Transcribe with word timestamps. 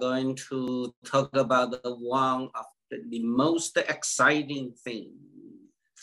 going 0.00 0.34
to 0.48 0.92
talk 1.04 1.36
about 1.36 1.82
the 1.82 1.94
one 1.94 2.48
of 2.54 2.64
the, 2.90 3.02
the 3.08 3.22
most 3.22 3.76
exciting 3.76 4.72
thing, 4.84 5.12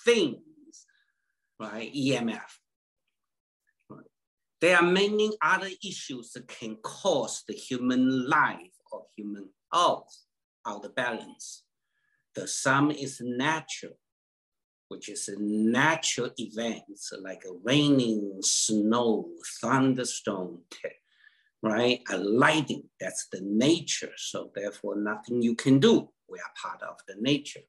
things, 0.06 0.86
right? 1.60 1.94
EMF. 1.94 2.42
Right. 3.90 4.06
There 4.62 4.78
are 4.78 4.84
many 4.84 5.32
other 5.42 5.70
issues 5.84 6.32
that 6.34 6.48
can 6.48 6.78
cause 6.82 7.44
the 7.48 7.54
human 7.54 8.30
life 8.30 8.76
or 8.92 9.06
human 9.16 9.50
health 9.74 10.16
out 10.66 10.86
of 10.86 10.96
balance. 10.96 11.64
The 12.36 12.48
sum 12.48 12.92
is 12.92 13.20
natural, 13.22 13.98
which 14.88 15.10
is 15.10 15.30
natural 15.38 16.30
events 16.38 17.12
like 17.22 17.44
raining, 17.64 18.38
snow, 18.42 19.30
thunderstorm, 19.62 20.60
right? 21.64 22.02
A 22.10 22.18
lightning, 22.18 22.84
that's 23.00 23.28
the 23.32 23.42
nature. 23.42 24.12
So 24.18 24.52
therefore 24.56 24.96
nothing 24.96 25.42
you 25.42 25.56
can 25.56 25.80
do. 25.80 26.10
We 26.30 26.40
are 26.40 26.52
part 26.62 26.82
of 26.84 26.98
the 27.08 27.16
nature. 27.20 27.62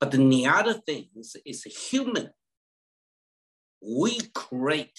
But 0.00 0.12
the 0.12 0.46
other 0.46 0.74
things 0.74 1.36
is 1.44 1.64
human. 1.64 2.30
We 3.82 4.20
create, 4.34 4.98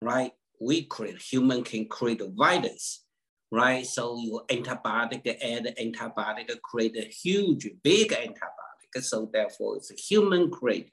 right? 0.00 0.32
We 0.60 0.84
create, 0.84 1.20
human 1.20 1.64
can 1.64 1.86
create 1.86 2.20
a 2.20 2.28
virus, 2.28 3.04
right? 3.50 3.86
So 3.86 4.18
your 4.18 4.44
antibiotic 4.46 5.26
add 5.42 5.74
antibiotic 5.80 6.60
create 6.62 6.96
a 6.96 7.06
huge, 7.06 7.68
big 7.82 8.10
antibiotic 8.10 9.02
so 9.02 9.30
therefore 9.32 9.76
it's 9.76 9.90
a 9.90 9.94
human 9.94 10.50
create. 10.50 10.90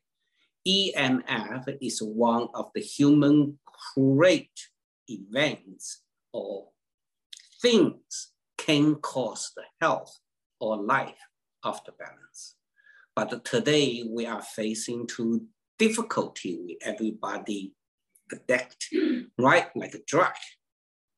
EMF 0.68 1.78
is 1.82 2.00
one 2.02 2.48
of 2.54 2.70
the 2.76 2.82
human 2.82 3.58
create 3.66 4.68
events 5.08 6.04
or 6.38 6.68
things 7.62 8.34
can 8.58 8.96
cause 8.96 9.52
the 9.56 9.64
health 9.82 10.20
or 10.60 10.78
life 10.78 11.24
of 11.64 11.84
the 11.86 11.92
balance. 11.94 12.56
But 13.16 13.44
today 13.44 14.04
we 14.08 14.26
are 14.28 14.42
facing 14.42 15.08
to 15.16 15.42
difficulty 15.80 16.60
with 16.62 16.78
everybody 16.82 17.74
addict, 18.32 18.90
right? 19.40 19.68
Like 19.76 19.96
a 19.96 20.04
drug. 20.06 20.34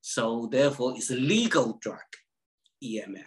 So 0.02 0.48
therefore 0.52 0.94
it's 0.96 1.12
a 1.12 1.16
legal 1.16 1.78
drug, 1.82 2.10
EMF. 2.84 3.24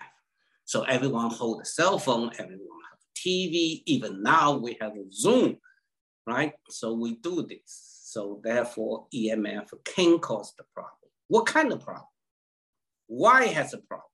So 0.65 0.83
everyone 0.85 1.31
hold 1.31 1.61
a 1.61 1.67
cell 1.67 1.99
phone, 1.99 2.31
everyone 2.39 2.81
have 2.91 3.01
TV, 3.15 3.83
even 3.87 4.23
now 4.23 4.57
we 4.57 4.79
have 4.81 4.93
Zoom, 5.13 5.59
right? 6.27 6.55
So 6.71 6.95
we 6.95 7.17
do 7.17 7.47
this. 7.47 8.01
So 8.05 8.41
therefore 8.43 9.07
EMF 9.15 9.69
can 9.85 10.19
cause 10.19 10.55
the 10.57 10.65
problem. 10.75 11.02
What 11.33 11.47
kind 11.47 11.73
of 11.73 11.81
problem? 11.81 12.05
Why 13.07 13.47
has 13.47 13.73
a 13.73 13.79
problem? 13.79 14.13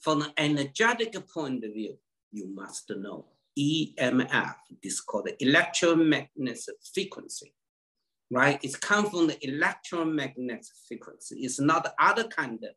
From 0.00 0.22
an 0.22 0.32
energetic 0.38 1.12
point 1.28 1.62
of 1.62 1.74
view, 1.74 1.98
you 2.32 2.48
must 2.54 2.88
know 2.88 3.26
EMF, 3.58 4.54
is 4.82 5.02
called 5.02 5.26
the 5.26 5.36
electromagnetic 5.46 6.76
frequency, 6.94 7.52
right? 8.30 8.58
It's 8.62 8.76
come 8.76 9.10
from 9.10 9.26
the 9.26 9.36
electromagnetic 9.46 10.64
frequency. 10.88 11.40
It's 11.40 11.60
not 11.60 11.92
other 12.00 12.24
kind 12.24 12.64
of 12.64 12.70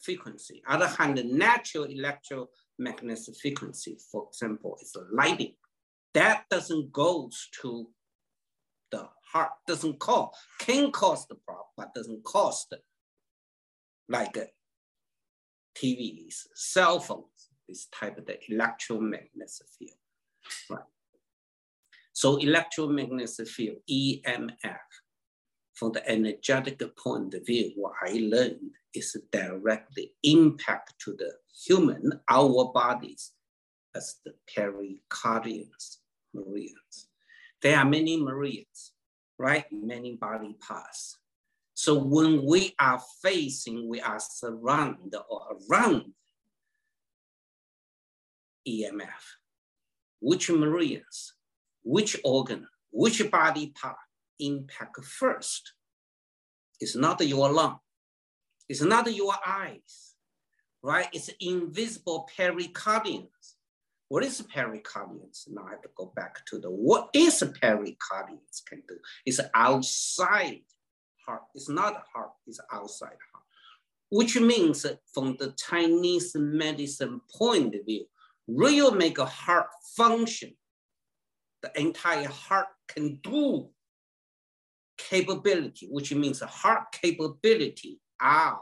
frequency. 0.00 0.62
Other 0.66 0.86
kind 0.86 1.18
of 1.18 1.26
natural 1.26 1.84
electromagnetic 1.84 3.36
frequency, 3.42 3.98
for 4.10 4.28
example, 4.28 4.78
is 4.80 4.96
lighting. 5.12 5.56
That 6.14 6.44
doesn't 6.50 6.90
go 6.90 7.30
to 7.60 7.86
the 8.90 9.10
heart, 9.30 9.50
doesn't 9.66 9.98
cause, 9.98 10.34
can 10.58 10.90
cause 10.90 11.26
the 11.26 11.34
problem, 11.34 11.66
but 11.76 11.94
doesn't 11.94 12.24
cause 12.24 12.66
the, 12.70 12.78
like 14.10 14.36
TVs, 15.76 16.46
cell 16.54 17.00
phones, 17.00 17.48
this 17.68 17.86
type 17.86 18.18
of 18.18 18.26
the 18.26 18.38
electromagnetic 18.50 19.66
field, 19.78 19.96
right? 20.68 20.80
So 22.12 22.36
electromagnetic 22.36 23.48
field, 23.48 23.78
EMF, 23.88 24.78
from 25.74 25.92
the 25.92 26.06
energetic 26.06 26.82
point 26.96 27.32
of 27.34 27.46
view, 27.46 27.72
what 27.76 27.94
I 28.02 28.18
learned 28.20 28.72
is 28.92 29.16
directly 29.32 30.12
impact 30.22 30.94
to 31.04 31.12
the 31.12 31.32
human, 31.66 32.20
our 32.28 32.70
bodies, 32.74 33.32
as 33.94 34.16
the 34.24 34.34
pericardians, 34.54 35.98
meridians. 36.34 37.08
There 37.62 37.78
are 37.78 37.84
many 37.84 38.20
meridians, 38.20 38.92
right? 39.38 39.64
Many 39.72 40.16
body 40.16 40.56
parts. 40.60 41.16
So 41.80 41.94
when 41.94 42.44
we 42.44 42.74
are 42.78 43.00
facing, 43.22 43.88
we 43.88 44.02
are 44.02 44.20
surrounded 44.20 45.14
or 45.30 45.56
around 45.70 46.12
EMF, 48.68 49.24
which 50.20 50.50
meridians, 50.50 51.32
which 51.82 52.20
organ, 52.22 52.68
which 52.90 53.30
body 53.30 53.72
part 53.74 53.96
impact 54.38 55.02
first? 55.06 55.72
It's 56.80 56.94
not 56.94 57.26
your 57.26 57.50
lung, 57.50 57.78
it's 58.68 58.82
not 58.82 59.10
your 59.14 59.36
eyes, 59.46 60.16
right? 60.82 61.08
It's 61.14 61.30
invisible 61.40 62.28
pericardians. 62.38 63.54
What 64.08 64.22
is 64.22 64.42
pericardians? 64.42 65.48
Now 65.48 65.64
I 65.66 65.70
have 65.70 65.82
to 65.82 65.88
go 65.96 66.12
back 66.14 66.44
to 66.48 66.58
the 66.58 66.68
what 66.70 67.08
is 67.14 67.42
pericardians 67.42 68.66
can 68.68 68.82
do? 68.86 68.98
It's 69.24 69.40
outside 69.54 70.60
heart. 71.30 71.42
It's 71.54 71.68
not 71.68 72.04
heart, 72.12 72.30
it's 72.46 72.60
outside 72.72 73.18
heart. 73.32 73.44
Which 74.10 74.38
means 74.40 74.84
from 75.14 75.36
the 75.38 75.54
Chinese 75.56 76.32
medicine 76.34 77.20
point 77.32 77.74
of 77.74 77.86
view, 77.86 78.06
real 78.48 78.90
make 78.92 79.18
a 79.18 79.26
heart 79.26 79.68
function, 79.96 80.52
the 81.62 81.70
entire 81.78 82.28
heart 82.28 82.66
can 82.88 83.20
do 83.22 83.68
capability, 84.98 85.86
which 85.90 86.12
means 86.12 86.40
the 86.40 86.46
heart 86.46 86.84
capability 86.92 88.00
are 88.20 88.60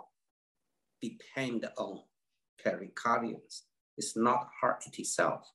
depend 1.00 1.66
on 1.78 2.00
pericardiums. 2.64 3.62
It's 3.96 4.16
not 4.16 4.48
heart 4.60 4.84
itself. 4.92 5.48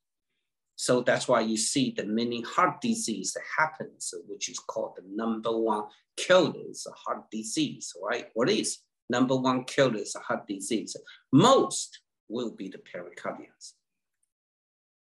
So 0.76 1.02
that's 1.02 1.28
why 1.28 1.42
you 1.42 1.58
see 1.58 1.94
the 1.96 2.06
many 2.06 2.42
heart 2.42 2.82
disease 2.82 3.36
happens, 3.58 4.14
which 4.28 4.50
is 4.50 4.60
called 4.60 4.94
the 4.98 5.04
number 5.08 5.56
one 5.56 5.86
killer 6.18 6.54
is 6.70 6.88
heart 7.06 7.30
disease, 7.32 7.94
right? 8.02 8.28
What 8.34 8.50
is 8.50 8.80
number 9.10 9.36
one 9.36 9.66
killer 9.66 9.98
is 9.98 10.16
heart 10.16 10.48
disease? 10.48 10.96
Most 11.32 12.00
will 12.28 12.52
be 12.52 12.70
the 12.70 12.80
pericardiums. 12.80 13.74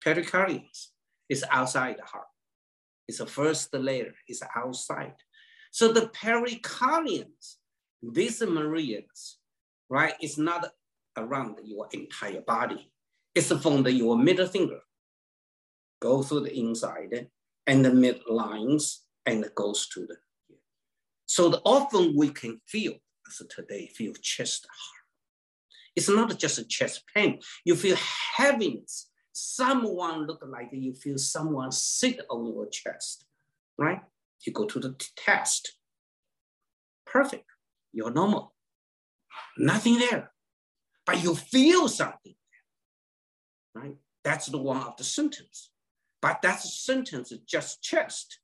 Pericardiums 0.05 0.89
is 1.29 1.45
outside 1.51 1.97
the 1.99 2.05
heart. 2.05 2.27
It's 3.07 3.19
the 3.19 3.27
first 3.27 3.73
layer, 3.75 4.13
it's 4.27 4.43
outside. 4.57 5.15
So 5.73 5.93
the 5.93 6.09
pericardiums 6.09 7.57
these 8.03 8.41
meridians, 8.41 9.39
right, 9.89 10.15
is 10.21 10.39
not 10.39 10.67
around 11.17 11.57
your 11.65 11.89
entire 11.93 12.41
body. 12.41 12.91
It's 13.35 13.53
from 13.53 13.83
the, 13.83 13.93
your 13.93 14.17
middle 14.17 14.47
finger, 14.47 14.81
go 16.01 16.23
through 16.23 16.41
the 16.41 16.59
inside 16.59 17.29
and 17.67 17.85
the 17.85 17.91
midlines 17.91 18.99
and 19.27 19.45
goes 19.55 19.89
to 19.89 20.07
the 20.07 20.17
So 21.27 21.49
the, 21.51 21.61
often 21.65 22.15
we 22.17 22.31
can 22.31 22.61
feel, 22.67 22.95
as 23.29 23.43
today, 23.49 23.89
feel 23.95 24.13
chest 24.21 24.67
heart. 24.69 25.05
It's 25.97 26.09
not 26.09 26.39
just 26.39 26.59
a 26.59 26.65
chest 26.65 27.05
pain. 27.15 27.41
You 27.65 27.77
feel 27.77 27.97
heaviness. 28.37 29.11
Someone 29.33 30.27
look 30.27 30.43
like 30.47 30.69
you 30.73 30.95
feel 30.95 31.19
someone 31.19 31.73
sit 31.73 32.21
on 32.31 32.53
your 32.53 32.67
chest, 32.67 33.27
right? 33.79 34.01
You 34.45 34.53
go 34.53 34.65
to 34.65 34.81
the 34.81 34.95
test. 35.17 35.77
Perfect 37.07 37.45
you're 37.93 38.13
normal. 38.13 38.55
Nothing 39.59 39.99
there. 39.99 40.31
But 41.07 41.23
you 41.23 41.35
feel 41.35 41.89
something, 41.89 42.35
right? 43.75 43.95
That's 44.23 44.47
the 44.47 44.59
one 44.59 44.79
of 44.79 44.97
the 44.97 45.05
symptoms. 45.05 45.70
But 46.23 46.43
that 46.43 46.61
sentence 46.61 47.33
just 47.47 47.83
chest. 47.83 48.39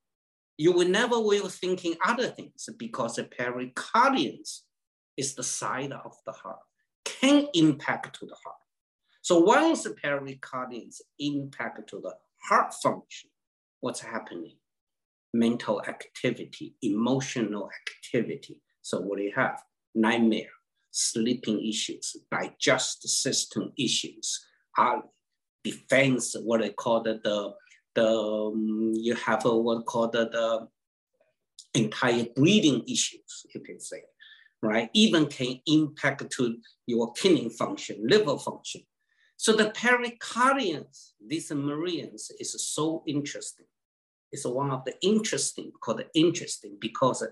You 0.58 0.72
will 0.72 0.88
never 0.88 1.20
will 1.20 1.48
thinking 1.48 1.96
other 2.04 2.28
things 2.28 2.68
because 2.78 3.16
the 3.16 3.24
pericardiums 3.24 4.60
is 5.16 5.34
the 5.34 5.42
side 5.42 5.92
of 5.92 6.14
the 6.24 6.32
heart, 6.32 6.60
can 7.04 7.48
impact 7.54 8.18
to 8.18 8.26
the 8.26 8.36
heart. 8.42 8.56
So 9.20 9.40
once 9.40 9.84
the 9.84 9.90
pericardiums 9.90 11.00
impact 11.18 11.88
to 11.90 12.00
the 12.00 12.14
heart 12.48 12.72
function, 12.82 13.30
what's 13.80 14.00
happening? 14.00 14.56
Mental 15.34 15.82
activity, 15.82 16.76
emotional 16.82 17.68
activity, 17.68 18.62
so 18.86 19.00
what 19.00 19.18
do 19.18 19.24
you 19.24 19.32
have? 19.34 19.60
Nightmare, 19.96 20.52
sleeping 20.92 21.60
issues, 21.66 22.16
digestive 22.30 23.10
system 23.10 23.72
issues, 23.76 24.46
defense, 25.64 26.36
what 26.44 26.60
they 26.60 26.70
call 26.70 27.02
the, 27.02 27.20
the, 27.24 27.52
the 27.96 28.06
um, 28.08 28.92
you 28.94 29.14
have 29.16 29.44
a, 29.44 29.56
what 29.56 29.84
called 29.84 30.12
the, 30.12 30.24
the 30.36 30.68
entire 31.74 32.26
breathing 32.36 32.82
issues, 32.88 33.46
you 33.52 33.60
can 33.60 33.80
say, 33.80 34.02
right? 34.62 34.88
Even 34.94 35.26
can 35.26 35.60
impact 35.66 36.30
to 36.30 36.56
your 36.86 37.12
kidney 37.14 37.48
function, 37.48 37.96
liver 38.06 38.38
function. 38.38 38.82
So 39.36 39.52
the 39.52 39.70
pericardians, 39.70 41.12
these 41.26 41.50
meridians, 41.52 42.30
is 42.40 42.56
so 42.74 43.02
interesting. 43.06 43.66
It's 44.32 44.46
one 44.46 44.70
of 44.70 44.84
the 44.84 44.94
interesting, 45.02 45.72
called 45.82 46.02
interesting, 46.14 46.78
because 46.80 47.26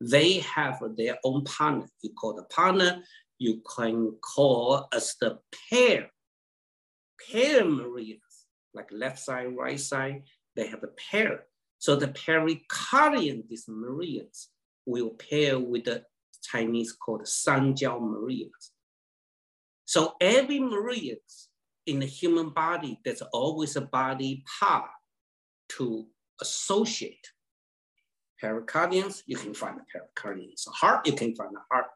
they 0.00 0.38
have 0.56 0.80
their 0.96 1.16
own 1.24 1.44
partner. 1.44 1.88
You 2.02 2.10
call 2.12 2.34
the 2.34 2.44
partner, 2.44 3.02
you 3.38 3.62
can 3.76 4.16
call 4.34 4.88
as 4.92 5.16
the 5.20 5.38
pair, 5.70 6.10
pair 7.30 7.64
meridians, 7.64 8.22
like 8.74 8.88
left 8.92 9.18
side, 9.18 9.54
right 9.56 9.80
side, 9.80 10.22
they 10.56 10.66
have 10.66 10.82
a 10.82 10.88
pair. 11.10 11.44
So 11.78 11.96
the 11.96 12.08
pericardian, 12.08 13.48
these 13.48 13.66
meridians, 13.68 14.48
will 14.86 15.10
pair 15.10 15.58
with 15.58 15.84
the 15.84 16.04
Chinese 16.42 16.92
called 16.92 17.22
Sanjiao 17.22 18.00
meridians. 18.00 18.72
So 19.84 20.14
every 20.20 20.60
meridian 20.60 21.18
in 21.86 22.00
the 22.00 22.06
human 22.06 22.50
body, 22.50 23.00
there's 23.04 23.22
always 23.32 23.76
a 23.76 23.80
body 23.80 24.44
part 24.60 24.90
to 25.70 26.06
associate. 26.40 27.26
Pericardians, 28.42 29.22
you 29.26 29.36
can 29.36 29.54
find 29.54 29.78
the 29.78 29.84
pericardians. 29.92 30.66
Heart, 30.68 31.06
you 31.06 31.14
can 31.14 31.34
find 31.34 31.50
the 31.54 31.60
heart, 31.70 31.86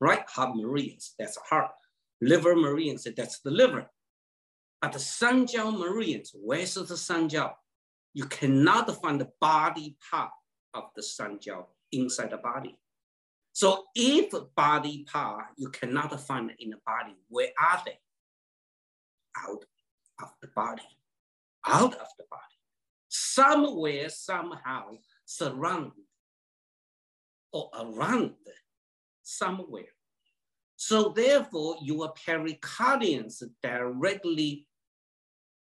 right? 0.00 0.24
Heart 0.28 0.56
meridians, 0.56 1.14
that's 1.18 1.34
the 1.34 1.42
heart. 1.48 1.70
Liver 2.20 2.56
meridians, 2.56 3.06
that's 3.16 3.40
the 3.40 3.50
liver. 3.50 3.86
But 4.80 4.92
the 4.92 4.98
Sanjiao 4.98 5.78
meridians, 5.78 6.32
where's 6.34 6.74
the 6.74 6.82
Sanjiao? 6.82 7.52
You 8.14 8.26
cannot 8.26 8.90
find 9.02 9.20
the 9.20 9.30
body 9.40 9.96
part 10.10 10.30
of 10.74 10.84
the 10.94 11.02
Sanjiao 11.02 11.66
inside 11.92 12.30
the 12.30 12.36
body. 12.38 12.78
So 13.52 13.84
if 13.94 14.32
body 14.54 15.06
part 15.10 15.46
you 15.56 15.70
cannot 15.70 16.20
find 16.20 16.52
in 16.58 16.70
the 16.70 16.76
body, 16.84 17.16
where 17.28 17.48
are 17.58 17.82
they? 17.84 17.98
Out 19.48 19.64
of 20.22 20.30
the 20.40 20.48
body, 20.48 20.82
out 21.66 21.94
of 21.94 22.08
the 22.18 22.24
body. 22.30 22.42
Somewhere, 23.08 24.08
somehow, 24.10 24.98
surround 25.24 25.92
or 27.52 27.70
around 27.78 28.34
somewhere. 29.22 29.95
So 30.76 31.12
therefore, 31.14 31.76
your 31.82 32.12
pericardians 32.12 33.42
directly, 33.62 34.66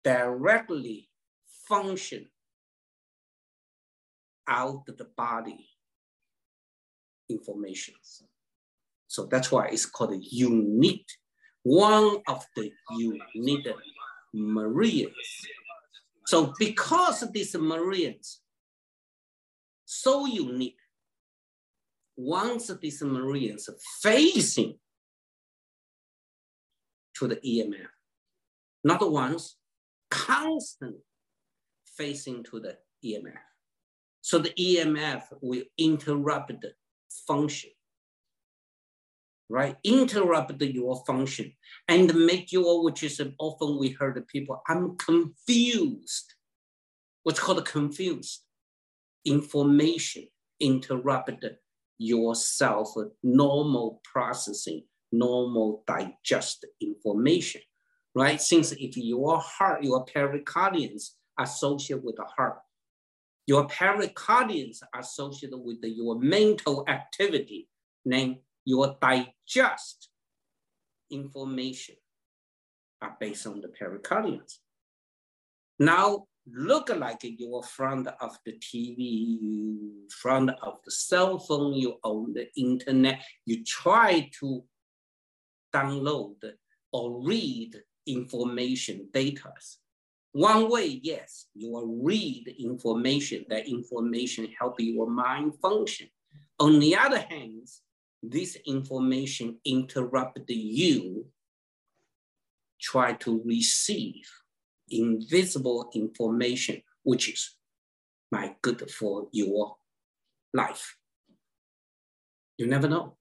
directly 0.04 1.08
function 1.68 2.26
out 4.48 4.82
of 4.88 4.96
the 4.96 5.08
body 5.16 5.68
informations. 7.28 8.22
So 9.08 9.26
that's 9.26 9.50
why 9.50 9.66
it's 9.66 9.86
called 9.86 10.12
a 10.12 10.18
unique, 10.20 11.06
one 11.62 12.18
of 12.28 12.44
the 12.56 12.70
unique 12.96 13.68
meridians. 14.32 15.12
So 16.26 16.52
because 16.58 17.24
these 17.32 17.54
meridians, 17.56 18.40
so 19.84 20.26
unique, 20.26 20.78
once 22.16 22.70
these 22.80 23.02
meridians 23.02 23.68
facing 24.00 24.78
to 27.22 27.28
the 27.28 27.36
EMF, 27.36 27.86
not 28.82 29.08
once, 29.08 29.56
constant 30.10 30.96
facing 31.96 32.42
to 32.42 32.58
the 32.58 32.76
EMF. 33.04 33.38
So 34.22 34.38
the 34.38 34.50
EMF 34.50 35.22
will 35.40 35.62
interrupt 35.78 36.60
the 36.60 36.72
function, 37.28 37.70
right? 39.48 39.76
Interrupt 39.84 40.60
your 40.62 41.04
function 41.06 41.52
and 41.86 42.12
make 42.26 42.50
you, 42.50 42.82
which 42.82 43.04
is 43.04 43.22
often 43.38 43.78
we 43.78 43.90
heard 43.90 44.16
the 44.16 44.22
people, 44.22 44.60
I'm 44.66 44.96
confused. 44.96 46.34
What's 47.22 47.38
called 47.38 47.64
confused? 47.64 48.40
Information 49.24 50.26
interrupt 50.58 51.44
yourself 51.98 52.94
normal 53.22 54.00
processing, 54.02 54.82
normal 55.12 55.84
digest 55.86 56.64
information, 56.80 57.60
right? 58.14 58.40
Since 58.40 58.72
if 58.72 58.96
your 58.96 59.38
heart, 59.38 59.84
your 59.84 60.04
pericardians 60.06 61.10
associated 61.38 62.04
with 62.04 62.16
the 62.16 62.24
heart, 62.36 62.58
your 63.46 63.66
pericardians 63.68 64.78
associated 64.98 65.58
with 65.58 65.78
your 65.82 66.18
mental 66.18 66.84
activity, 66.88 67.68
then 68.04 68.38
your 68.64 68.96
digest 69.00 70.08
information 71.10 71.96
are 73.00 73.16
based 73.20 73.46
on 73.46 73.60
the 73.60 73.68
pericardians. 73.68 74.58
Now, 75.78 76.26
look 76.46 76.90
like 76.90 77.18
your 77.22 77.62
front 77.62 78.08
of 78.20 78.38
the 78.44 78.52
TV, 78.52 78.96
you 79.40 80.08
front 80.10 80.50
of 80.62 80.78
the 80.84 80.90
cell 80.90 81.38
phone, 81.38 81.74
you 81.74 81.96
own 82.04 82.32
the 82.32 82.48
internet, 82.56 83.22
you 83.44 83.64
try 83.64 84.30
to 84.40 84.62
download 85.72 86.36
or 86.92 87.22
read 87.22 87.76
information 88.06 89.08
data. 89.12 89.52
One 90.32 90.70
way, 90.70 91.00
yes, 91.02 91.46
you 91.54 91.70
will 91.70 92.00
read 92.02 92.54
information, 92.58 93.44
that 93.48 93.68
information 93.68 94.48
help 94.58 94.80
your 94.80 95.08
mind 95.08 95.54
function. 95.60 96.08
On 96.58 96.78
the 96.78 96.96
other 96.96 97.20
hand, 97.20 97.68
this 98.22 98.56
information 98.66 99.58
interrupt 99.64 100.38
you 100.48 101.26
try 102.80 103.12
to 103.14 103.42
receive 103.44 104.28
invisible 104.90 105.90
information, 105.94 106.82
which 107.02 107.28
is 107.28 107.56
my 108.30 108.54
good 108.62 108.90
for 108.90 109.28
your 109.32 109.76
life. 110.54 110.96
You 112.58 112.66
never 112.66 112.88
know. 112.88 113.16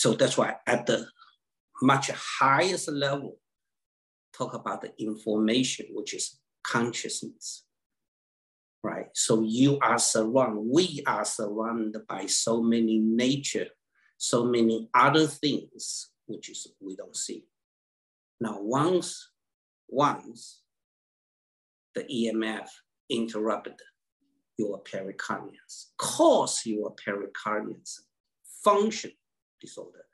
So 0.00 0.14
that's 0.14 0.38
why 0.38 0.56
at 0.66 0.86
the 0.86 1.06
much 1.82 2.10
highest 2.10 2.88
level, 2.88 3.36
talk 4.32 4.54
about 4.54 4.80
the 4.80 4.98
information, 4.98 5.88
which 5.90 6.14
is 6.14 6.40
consciousness, 6.62 7.64
right? 8.82 9.08
So 9.12 9.42
you 9.42 9.78
are 9.82 9.98
surrounded, 9.98 10.64
we 10.72 11.02
are 11.06 11.26
surrounded 11.26 12.06
by 12.06 12.24
so 12.24 12.62
many 12.62 12.96
nature, 12.96 13.66
so 14.16 14.46
many 14.46 14.88
other 14.94 15.26
things, 15.26 16.08
which 16.24 16.48
is 16.48 16.66
we 16.80 16.96
don't 16.96 17.14
see. 17.14 17.44
Now, 18.40 18.56
once, 18.58 19.28
once 19.86 20.62
the 21.94 22.04
EMF 22.04 22.68
interrupted 23.10 23.74
your 24.56 24.82
pericardians, 24.82 25.90
cause 25.98 26.62
your 26.64 26.94
pericardians 26.94 27.98
function 28.64 29.10
disorder. 29.60 30.04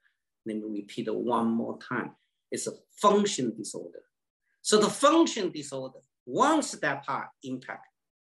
Let 0.45 0.57
me 0.57 0.62
repeat 0.81 1.09
it 1.09 1.15
one 1.15 1.49
more 1.49 1.79
time. 1.79 2.12
It's 2.50 2.67
a 2.67 2.73
function 3.00 3.55
disorder. 3.57 4.03
So 4.62 4.79
the 4.79 4.91
function 4.91 5.50
disorder, 5.50 6.00
once 6.25 6.73
that 6.73 7.05
part 7.05 7.29
impact, 7.43 7.87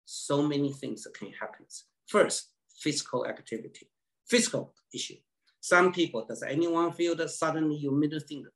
so 0.04 0.42
many 0.42 0.72
things 0.72 1.06
can 1.18 1.32
happen. 1.32 1.66
First, 2.06 2.50
physical 2.78 3.26
activity, 3.26 3.88
physical 4.28 4.74
issue. 4.92 5.16
Some 5.60 5.92
people, 5.92 6.26
does 6.28 6.42
anyone 6.42 6.92
feel 6.92 7.16
that 7.16 7.30
suddenly 7.30 7.76
your 7.76 7.92
middle 7.92 8.20
finger 8.20 8.52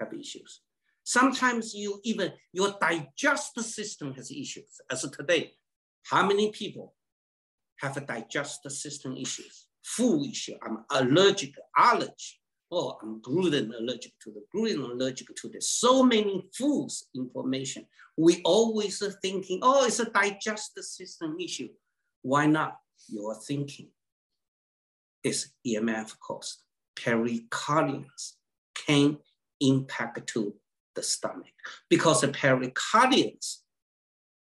have 0.00 0.12
issues? 0.12 0.62
Sometimes 1.04 1.74
you 1.74 2.00
even, 2.04 2.32
your 2.52 2.74
digestive 2.80 3.64
system 3.64 4.12
has 4.14 4.30
issues. 4.30 4.80
As 4.90 5.04
of 5.04 5.12
today, 5.12 5.52
how 6.02 6.26
many 6.26 6.50
people 6.50 6.94
have 7.76 7.96
a 7.96 8.00
digestive 8.00 8.72
system 8.72 9.16
issues? 9.16 9.67
Food 9.96 10.30
issue, 10.30 10.54
I'm 10.62 10.84
allergic, 10.90 11.54
allergy, 11.76 12.38
oh, 12.70 12.98
I'm 13.02 13.20
gluten 13.20 13.72
allergic 13.72 14.12
to 14.22 14.30
the 14.30 14.44
gluten 14.52 14.82
allergic 14.82 15.34
to 15.34 15.48
the 15.48 15.60
so 15.60 16.02
many 16.02 16.48
foods 16.54 17.08
information. 17.14 17.86
We 18.16 18.42
always 18.44 19.02
are 19.02 19.10
thinking, 19.22 19.60
oh, 19.62 19.86
it's 19.86 20.00
a 20.00 20.10
digestive 20.10 20.84
system 20.84 21.36
issue. 21.40 21.68
Why 22.22 22.46
not? 22.46 22.76
Your 23.08 23.34
thinking 23.34 23.88
is 25.24 25.52
EMF 25.66 26.18
caused. 26.20 26.58
Pericardians 26.96 28.34
can 28.86 29.18
impact 29.60 30.26
to 30.28 30.54
the 30.94 31.02
stomach 31.02 31.46
because 31.88 32.20
the 32.20 32.28
pericardians, 32.28 33.58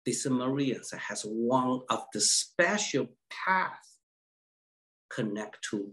this 0.06 0.26
meridians 0.28 0.92
has 0.92 1.24
one 1.24 1.82
of 1.90 2.06
the 2.14 2.20
special 2.20 3.08
path 3.32 3.93
connect 5.14 5.58
to 5.70 5.92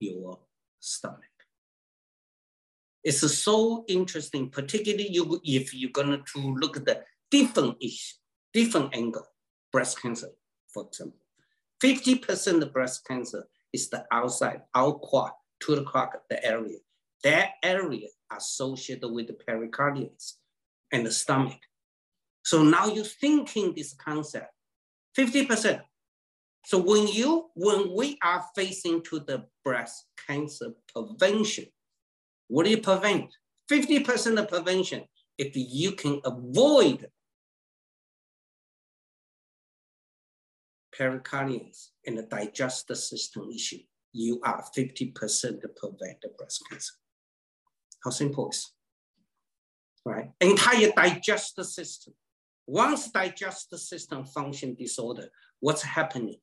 your 0.00 0.38
stomach. 0.80 1.18
It's 3.02 3.20
so 3.38 3.84
interesting, 3.88 4.50
particularly 4.50 5.08
you, 5.10 5.40
if 5.44 5.72
you're 5.72 5.90
going 5.90 6.22
to 6.34 6.40
look 6.40 6.76
at 6.76 6.84
the 6.84 7.02
different 7.30 7.76
issue, 7.80 8.16
different 8.52 8.94
angle, 8.94 9.26
breast 9.72 10.00
cancer, 10.02 10.28
for 10.72 10.86
example. 10.86 11.18
50% 11.82 12.62
of 12.62 12.72
breast 12.72 13.06
cancer 13.06 13.46
is 13.72 13.88
the 13.88 14.04
outside, 14.12 14.62
out 14.74 15.00
quad, 15.00 15.32
to 15.60 15.76
the 15.76 15.82
clock, 15.82 16.16
the 16.28 16.44
area. 16.44 16.78
That 17.24 17.50
area 17.62 18.08
associated 18.34 19.08
with 19.08 19.28
the 19.28 19.36
pericardiums 19.48 20.34
and 20.92 21.06
the 21.06 21.12
stomach. 21.12 21.58
So 22.44 22.62
now 22.62 22.86
you're 22.86 23.04
thinking 23.04 23.74
this 23.74 23.94
concept, 23.94 24.52
50%. 25.16 25.80
So 26.64 26.78
when 26.78 27.06
you, 27.08 27.50
when 27.54 27.94
we 27.96 28.18
are 28.22 28.44
facing 28.54 29.02
to 29.04 29.20
the 29.20 29.44
breast 29.64 30.06
cancer 30.26 30.72
prevention, 30.92 31.66
what 32.48 32.64
do 32.64 32.70
you 32.70 32.78
prevent? 32.78 33.34
50% 33.70 34.38
of 34.38 34.48
prevention, 34.48 35.04
if 35.38 35.52
you 35.54 35.92
can 35.92 36.20
avoid 36.24 37.08
pericardiums 40.96 41.88
and 42.06 42.18
the 42.18 42.24
digestive 42.24 42.98
system 42.98 43.48
issue, 43.54 43.78
you 44.12 44.40
are 44.44 44.62
50% 44.76 45.14
to 45.60 45.68
prevent 45.68 46.20
the 46.20 46.28
breast 46.36 46.62
cancer. 46.68 46.94
How 48.04 48.10
simple 48.10 48.50
is 48.50 48.72
right? 50.04 50.30
Entire 50.40 50.90
digestive 50.96 51.66
system. 51.66 52.14
Once 52.66 53.10
digestive 53.10 53.80
system 53.80 54.24
function 54.24 54.74
disorder, 54.74 55.28
what's 55.60 55.82
happening? 55.82 56.36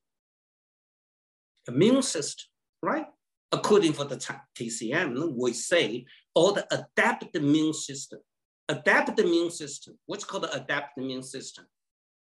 Immune 1.67 2.01
system, 2.01 2.47
right? 2.81 3.05
According 3.51 3.93
for 3.93 4.03
the 4.05 4.17
TCM, 4.57 5.33
we 5.35 5.53
say 5.53 6.05
all 6.33 6.51
the 6.51 6.67
adaptive 6.71 7.29
immune 7.33 7.73
system. 7.73 8.19
Adaptive 8.69 9.19
immune 9.19 9.49
system, 9.49 9.97
what's 10.05 10.25
called 10.25 10.43
the 10.43 10.53
adaptive 10.53 11.03
immune 11.03 11.23
system? 11.23 11.65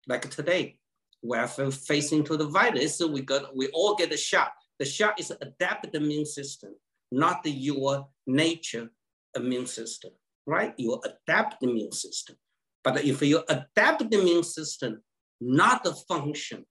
Like 0.08 0.28
today, 0.30 0.78
we're 1.22 1.48
facing 1.48 2.24
to 2.24 2.36
the 2.36 2.48
virus, 2.48 2.98
so 2.98 3.08
we 3.08 3.22
got 3.22 3.56
we 3.56 3.68
all 3.68 3.96
get 3.96 4.12
a 4.12 4.18
shot. 4.18 4.52
The 4.80 4.86
shot 4.86 5.20
is 5.20 5.32
adaptive 5.32 5.94
immune 5.94 6.26
system, 6.26 6.76
not 7.12 7.44
the 7.44 7.52
your 7.52 8.08
nature 8.26 8.90
immune 9.36 9.68
system, 9.68 10.12
right? 10.48 10.74
Your 10.78 11.00
adaptive 11.06 11.70
immune 11.70 11.92
system. 11.92 12.38
But 12.84 13.04
if 13.06 13.22
you 13.22 13.44
adapt 13.48 14.10
the 14.10 14.20
immune 14.20 14.44
system 14.44 15.04
not 15.42 15.84
the 15.84 15.94
function 15.94 16.66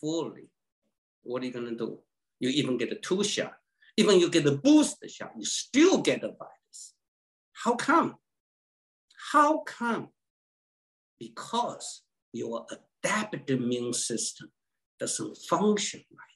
fully, 0.00 0.50
what 1.22 1.42
are 1.42 1.46
you 1.46 1.52
gonna 1.52 1.76
do? 1.76 2.00
You 2.40 2.50
even 2.50 2.78
get 2.78 2.92
a 2.92 2.96
two 2.96 3.24
shot. 3.24 3.54
Even 3.96 4.20
you 4.20 4.30
get 4.30 4.46
a 4.46 4.52
booster 4.52 5.08
shot, 5.08 5.32
you 5.36 5.44
still 5.44 6.00
get 6.02 6.20
the 6.20 6.28
virus. 6.28 6.94
How 7.52 7.74
come? 7.74 8.14
How 9.32 9.58
come? 9.60 10.08
Because 11.18 12.02
your 12.32 12.64
adaptive 12.70 13.50
immune 13.50 13.92
system 13.92 14.50
doesn't 15.00 15.36
function 15.48 16.04
right. 16.12 16.28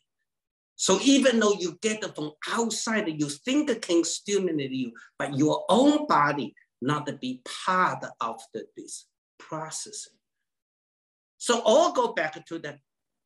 So 0.74 0.98
even 1.04 1.38
though 1.38 1.52
you 1.52 1.78
get 1.80 2.02
it 2.02 2.16
from 2.16 2.32
outside, 2.50 3.08
you 3.08 3.28
think 3.28 3.70
it 3.70 3.82
can 3.82 4.02
stimulate 4.02 4.72
you, 4.72 4.92
but 5.16 5.38
your 5.38 5.64
own 5.68 6.08
body 6.08 6.54
not 6.80 7.06
to 7.06 7.12
be 7.12 7.40
part 7.66 8.04
of 8.20 8.40
the, 8.52 8.64
this 8.76 9.06
processing. 9.38 10.14
So 11.38 11.60
all 11.60 11.92
go 11.92 12.12
back 12.12 12.44
to 12.46 12.58
the 12.58 12.78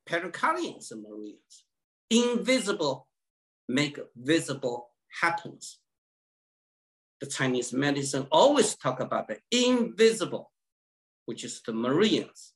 pericardiums 0.06 0.90
and 0.90 1.02
meridians. 1.02 1.65
Invisible 2.10 3.08
make 3.68 3.98
visible 4.16 4.90
happens. 5.20 5.78
The 7.20 7.26
Chinese 7.26 7.72
medicine 7.72 8.26
always 8.30 8.76
talk 8.76 9.00
about 9.00 9.28
the 9.28 9.38
invisible, 9.50 10.52
which 11.25 11.44
is 11.44 11.62
the 11.66 11.72
meridians. 11.72 12.52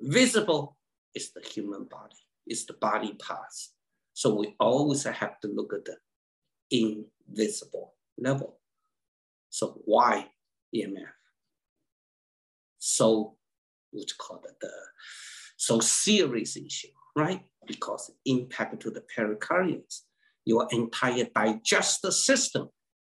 Visible 0.00 0.76
is 1.14 1.32
the 1.32 1.42
human 1.46 1.84
body, 1.84 2.16
is 2.46 2.64
the 2.66 2.72
body 2.74 3.14
parts. 3.14 3.74
So 4.14 4.34
we 4.34 4.54
always 4.58 5.04
have 5.04 5.38
to 5.40 5.48
look 5.48 5.72
at 5.72 5.84
the 5.84 5.96
invisible 6.70 7.94
level. 8.18 8.58
So 9.50 9.80
why 9.84 10.28
EMF? 10.74 11.12
So 12.78 13.36
what's 13.90 14.14
called 14.14 14.46
the 14.60 14.70
so 15.56 15.80
serious 15.80 16.56
issue, 16.56 16.88
right? 17.16 17.42
Because 17.66 18.10
impact 18.24 18.80
to 18.80 18.90
the 18.90 19.02
pericardiums, 19.16 20.00
your 20.44 20.66
entire 20.70 21.26
digestive 21.34 22.14
system 22.14 22.68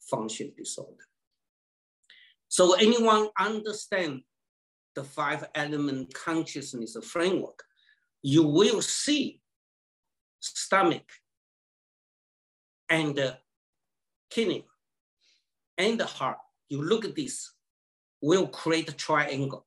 function 0.09 0.53
disorder. 0.57 1.03
So 2.47 2.75
anyone 2.75 3.27
understand 3.37 4.21
the 4.95 5.03
five 5.03 5.47
element 5.53 6.13
consciousness 6.13 6.95
framework, 7.03 7.61
you 8.23 8.43
will 8.43 8.81
see 8.81 9.41
stomach 10.39 11.09
and 12.89 13.15
the 13.15 13.37
kidney 14.29 14.65
and 15.77 15.99
the 15.99 16.05
heart. 16.05 16.37
You 16.69 16.81
look 16.81 17.05
at 17.05 17.15
this, 17.15 17.53
will 18.21 18.47
create 18.47 18.89
a 18.89 18.93
triangle. 18.93 19.65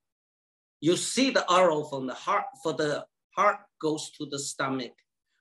You 0.81 0.97
see 0.97 1.31
the 1.31 1.45
arrow 1.51 1.85
from 1.85 2.07
the 2.07 2.15
heart, 2.15 2.47
for 2.63 2.73
the 2.73 3.05
heart 3.37 3.59
goes 3.81 4.11
to 4.19 4.27
the 4.27 4.39
stomach, 4.39 4.93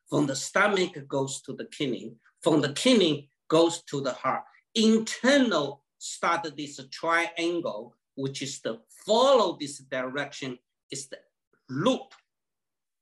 from 0.10 0.22
hmm. 0.22 0.27
the 0.27 0.36
stomach 0.36 0.96
goes 1.08 1.41
to 1.41 1.53
the 1.53 1.65
kidney, 1.65 2.13
from 2.41 2.62
the 2.62 2.74
kidney 2.74 3.29
goes 3.48 3.84
to 3.84 4.01
the 4.01 4.13
heart. 4.13 4.43
Internal 4.75 5.84
start 5.98 6.48
this 6.55 6.79
triangle, 6.91 7.96
which 8.15 8.41
is 8.41 8.62
the 8.62 8.79
follow 9.05 9.58
this 9.60 9.79
direction, 9.79 10.58
is 10.91 11.08
the 11.08 11.17
loop. 11.69 12.13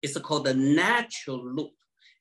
It's 0.02 0.18
called 0.20 0.46
the 0.46 0.54
natural 0.54 1.44
loop. 1.44 1.72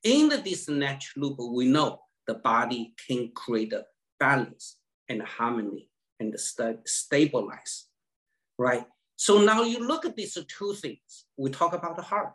In 0.02 0.28
this 0.28 0.68
natural 0.68 1.30
loop, 1.30 1.38
we 1.52 1.66
know 1.66 2.00
the 2.26 2.34
body 2.34 2.94
can 3.06 3.30
create 3.34 3.72
a 3.72 3.84
balance 4.18 4.76
and 5.08 5.22
harmony 5.22 5.88
and 6.20 6.38
st 6.38 6.78
stabilize, 6.86 7.86
right? 8.58 8.86
So 9.16 9.40
now 9.40 9.62
you 9.62 9.86
look 9.86 10.04
at 10.04 10.16
these 10.16 10.36
two 10.48 10.74
things. 10.74 11.26
We 11.36 11.50
talk 11.50 11.72
about 11.72 11.96
the 11.96 12.02
heart, 12.02 12.32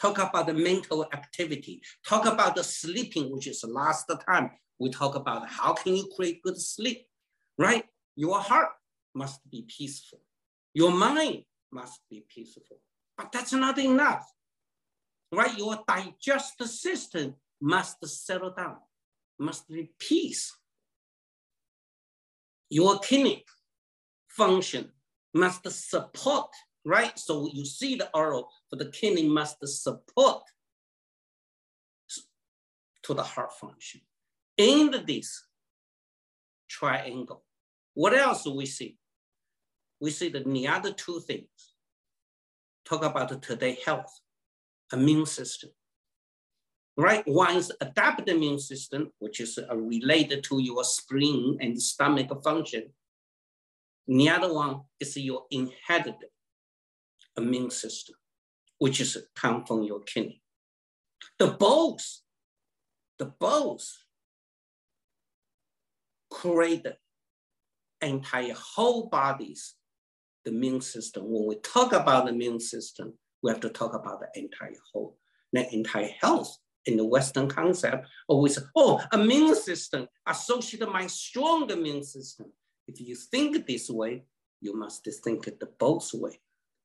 talk 0.00 0.18
about 0.18 0.46
the 0.46 0.54
mental 0.54 1.04
activity, 1.12 1.82
talk 2.06 2.26
about 2.26 2.54
the 2.54 2.64
sleeping, 2.64 3.30
which 3.32 3.46
is 3.46 3.60
the 3.60 3.68
last 3.68 4.10
time 4.26 4.50
we 4.78 4.90
talk 4.90 5.14
about 5.14 5.48
how 5.48 5.74
can 5.74 5.94
you 5.94 6.08
create 6.16 6.42
good 6.42 6.58
sleep, 6.58 7.06
right? 7.58 7.84
Your 8.16 8.40
heart 8.40 8.70
must 9.14 9.48
be 9.50 9.66
peaceful. 9.68 10.20
Your 10.72 10.90
mind 10.90 11.44
must 11.70 12.00
be 12.10 12.24
peaceful. 12.28 12.80
But 13.16 13.32
that's 13.32 13.52
not 13.52 13.78
enough, 13.78 14.26
right? 15.32 15.56
Your 15.58 15.82
digestive 15.86 16.68
system 16.68 17.34
must 17.60 18.06
settle 18.06 18.54
down, 18.56 18.76
must 19.38 19.68
be 19.68 19.90
peace. 19.98 20.56
Your 22.70 22.98
kidney 23.00 23.44
function 24.28 24.92
must 25.34 25.70
support, 25.70 26.50
right? 26.84 27.18
So 27.18 27.50
you 27.52 27.64
see 27.64 27.96
the 27.96 28.08
arrow 28.14 28.48
for 28.68 28.76
the 28.76 28.90
kidney 28.90 29.28
must 29.28 29.56
support 29.66 30.42
to 33.02 33.14
the 33.14 33.22
heart 33.22 33.52
function. 33.52 34.00
In 34.56 34.94
this 35.06 35.44
triangle, 36.68 37.44
what 37.94 38.14
else 38.14 38.44
do 38.44 38.54
we 38.54 38.66
see? 38.66 38.96
We 40.00 40.10
see 40.10 40.28
that 40.30 40.44
the 40.46 40.68
other 40.68 40.92
two 40.92 41.20
things. 41.20 41.48
Talk 42.84 43.04
about 43.04 43.42
today 43.42 43.78
health, 43.84 44.20
immune 44.92 45.26
system. 45.26 45.70
Right, 46.96 47.22
one 47.26 47.56
is 47.56 47.72
adaptive 47.80 48.28
immune 48.28 48.58
system, 48.58 49.10
which 49.20 49.40
is 49.40 49.58
uh, 49.58 49.76
related 49.76 50.42
to 50.44 50.60
your 50.60 50.84
spleen 50.84 51.56
and 51.60 51.80
stomach 51.80 52.28
function. 52.42 52.90
The 54.08 54.28
other 54.28 54.52
one 54.52 54.80
is 54.98 55.16
your 55.16 55.44
inherited 55.50 56.28
immune 57.40 57.70
system, 57.70 58.14
which 58.78 59.00
is 59.00 59.16
come 59.34 59.64
from 59.64 59.82
your 59.82 60.00
kidney. 60.00 60.42
The 61.38 61.48
both, 61.48 62.20
the 63.18 63.26
both 63.26 63.86
create 66.30 66.84
the 66.84 66.96
entire 68.00 68.54
whole 68.54 69.08
bodies, 69.08 69.74
the 70.44 70.50
immune 70.50 70.80
system. 70.80 71.24
When 71.24 71.46
we 71.46 71.56
talk 71.56 71.92
about 71.92 72.26
the 72.26 72.32
immune 72.32 72.60
system, 72.60 73.14
we 73.42 73.50
have 73.50 73.60
to 73.60 73.70
talk 73.70 73.94
about 73.94 74.20
the 74.20 74.40
entire 74.40 74.76
whole, 74.92 75.16
the 75.52 75.72
entire 75.74 76.10
health 76.20 76.56
in 76.86 76.96
the 76.96 77.04
Western 77.04 77.48
concept, 77.48 78.06
always, 78.28 78.58
oh, 78.74 79.02
immune 79.12 79.54
system 79.54 80.06
associated 80.26 80.88
my 80.88 81.06
strong 81.06 81.70
immune 81.70 82.02
system. 82.02 82.46
If 82.86 83.00
you 83.00 83.14
think 83.14 83.66
this 83.66 83.90
way, 83.90 84.24
you 84.60 84.76
must 84.76 85.06
think 85.24 85.46
it 85.46 85.60
the 85.60 85.68
both 85.78 86.12
way. 86.14 86.40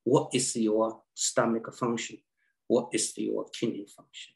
What 0.05 0.29
is 0.33 0.55
your 0.55 1.01
stomach 1.13 1.73
function? 1.75 2.19
What 2.67 2.89
is 2.93 3.13
your 3.17 3.47
kidney 3.49 3.85
function? 3.85 4.33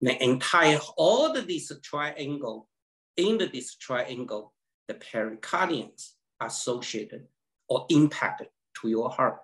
The 0.00 0.22
entire, 0.22 0.78
all 0.96 1.36
of 1.36 1.46
this 1.46 1.70
triangle, 1.82 2.68
in 3.16 3.38
this 3.38 3.76
triangle, 3.76 4.54
the 4.88 4.94
pericardiums 4.94 6.12
are 6.40 6.46
associated 6.46 7.26
or 7.68 7.86
impacted 7.90 8.48
to 8.80 8.88
your 8.88 9.10
heart, 9.10 9.38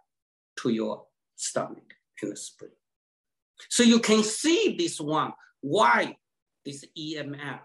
to 0.61 0.71
your 0.71 1.05
stomach 1.37 1.95
and 2.23 2.33
the 2.33 2.37
spleen. 2.37 2.71
So 3.69 3.83
you 3.83 4.01
can 4.01 4.23
see 4.23 4.77
this 4.79 5.01
one, 5.01 5.33
why 5.61 6.17
this 6.65 6.85
EMF 6.97 7.61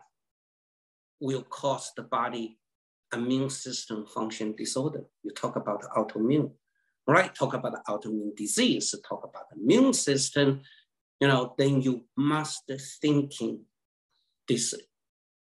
will 1.19 1.43
cause 1.43 1.91
the 1.95 2.03
body 2.03 2.57
immune 3.13 3.49
system 3.49 4.05
function 4.07 4.55
disorder. 4.55 5.03
You 5.23 5.31
talk 5.31 5.55
about 5.55 5.83
autoimmune, 5.95 6.51
right? 7.07 7.33
Talk 7.33 7.53
about 7.53 7.83
autoimmune 7.85 8.35
disease, 8.35 8.95
talk 9.07 9.23
about 9.23 9.45
immune 9.55 9.93
system, 9.93 10.61
you 11.19 11.27
know, 11.27 11.53
then 11.57 11.81
you 11.81 12.05
must 12.17 12.69
thinking 13.01 13.61
this 14.47 14.73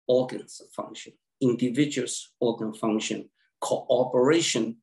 organs 0.07 0.63
function, 0.75 1.13
individuals 1.41 2.33
organ 2.41 2.73
function, 2.73 3.29
cooperation 3.61 4.77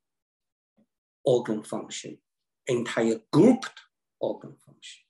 organ 1.24 1.62
function, 1.62 2.18
entire 2.66 3.20
grouped 3.32 3.80
organ 4.20 4.54
function, 4.64 5.02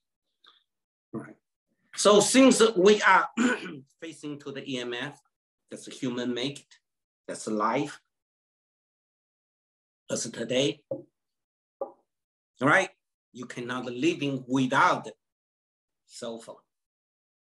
right? 1.12 1.36
So 1.96 2.20
since 2.20 2.62
we 2.76 3.02
are 3.02 3.28
facing 4.00 4.38
to 4.40 4.52
the 4.52 4.62
EMF, 4.62 5.14
that's 5.70 5.86
human 5.86 6.34
made, 6.34 6.64
that's 7.26 7.46
life, 7.46 8.00
as 10.10 10.28
today, 10.30 10.82
right? 12.60 12.90
You 13.32 13.46
cannot 13.46 13.86
living 13.86 14.44
without 14.46 15.08
cell 16.06 16.40
phone, 16.40 16.56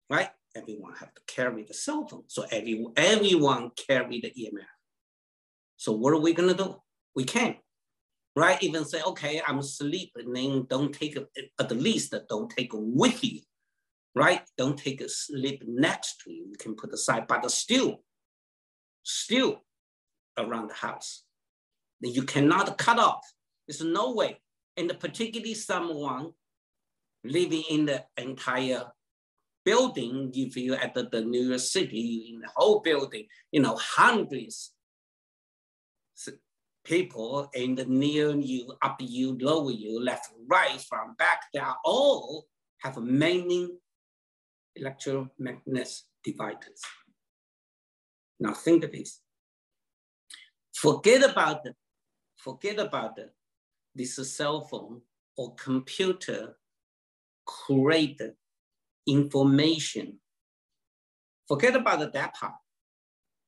right? 0.10 0.30
Everyone 0.56 0.94
have 0.94 1.14
to 1.14 1.22
carry 1.28 1.64
the 1.64 1.74
cell 1.74 2.08
phone. 2.08 2.24
So 2.28 2.46
every, 2.52 2.84
everyone 2.96 3.72
carry 3.88 4.22
the 4.22 4.32
EMF. 4.32 4.66
So 5.76 5.92
what 5.92 6.14
are 6.14 6.20
we 6.20 6.34
gonna 6.34 6.56
do? 6.56 6.76
We 7.16 7.24
can't, 7.24 7.58
right? 8.36 8.62
Even 8.64 8.86
say, 8.86 9.02
okay, 9.04 9.42
I'm 9.46 9.60
asleep, 9.60 10.12
and 10.16 10.36
then 10.36 10.66
don't 10.68 10.92
take 10.92 11.18
at 11.60 11.72
least 11.72 12.16
don't 12.30 12.50
take 12.50 12.74
it 12.74 12.80
with 12.80 13.24
you, 13.24 13.42
right? 14.16 14.42
Don't 14.58 14.78
take 14.78 15.02
a 15.02 15.10
sleep 15.10 15.64
next 15.68 16.22
to 16.24 16.32
you. 16.32 16.48
You 16.50 16.58
can 16.58 16.76
put 16.76 16.94
aside, 16.94 17.28
but 17.28 17.50
still, 17.52 18.02
still 19.04 19.62
around 20.38 20.70
the 20.70 20.76
house. 20.76 21.24
You 22.02 22.24
cannot 22.24 22.78
cut 22.78 23.00
off. 23.00 23.22
There's 23.68 23.82
no 23.82 24.14
way. 24.14 24.40
And 24.78 24.98
particularly 25.00 25.56
someone 25.56 26.32
living 27.24 27.64
in 27.70 27.86
the 27.88 28.06
entire 28.18 28.86
building, 29.66 30.32
if 30.34 30.56
you 30.56 30.76
at 30.76 30.94
the, 30.94 31.10
the 31.12 31.22
New 31.22 31.50
York 31.50 31.60
City, 31.60 32.32
in 32.34 32.40
the 32.40 32.48
whole 32.56 32.80
building, 32.80 33.26
you 33.52 33.62
know, 33.62 33.76
hundreds 33.76 34.72
people 36.88 37.50
in 37.54 37.76
the 37.76 37.86
near 37.86 38.34
you, 38.36 38.74
up 38.82 38.98
you, 39.02 39.38
lower 39.40 39.72
you, 39.72 40.02
left, 40.02 40.30
right, 40.48 40.80
from 40.82 41.16
back, 41.16 41.42
they 41.54 41.60
all 41.84 42.48
have 42.82 42.98
many 42.98 43.70
electromagnetic 44.76 45.88
dividers. 46.24 46.82
Now 48.40 48.54
think 48.54 48.86
of 48.86 48.92
this. 48.92 49.20
Forget 50.74 51.30
about 51.30 51.64
the, 51.64 51.74
forget 52.38 52.80
about 52.80 53.16
the, 53.18 53.32
this 53.98 54.16
cell 54.36 54.62
phone 54.62 55.02
or 55.36 55.56
computer 55.56 56.58
create 57.46 58.22
information. 59.08 60.20
Forget 61.48 61.76
about 61.76 62.14
that 62.14 62.36
part. 62.36 62.54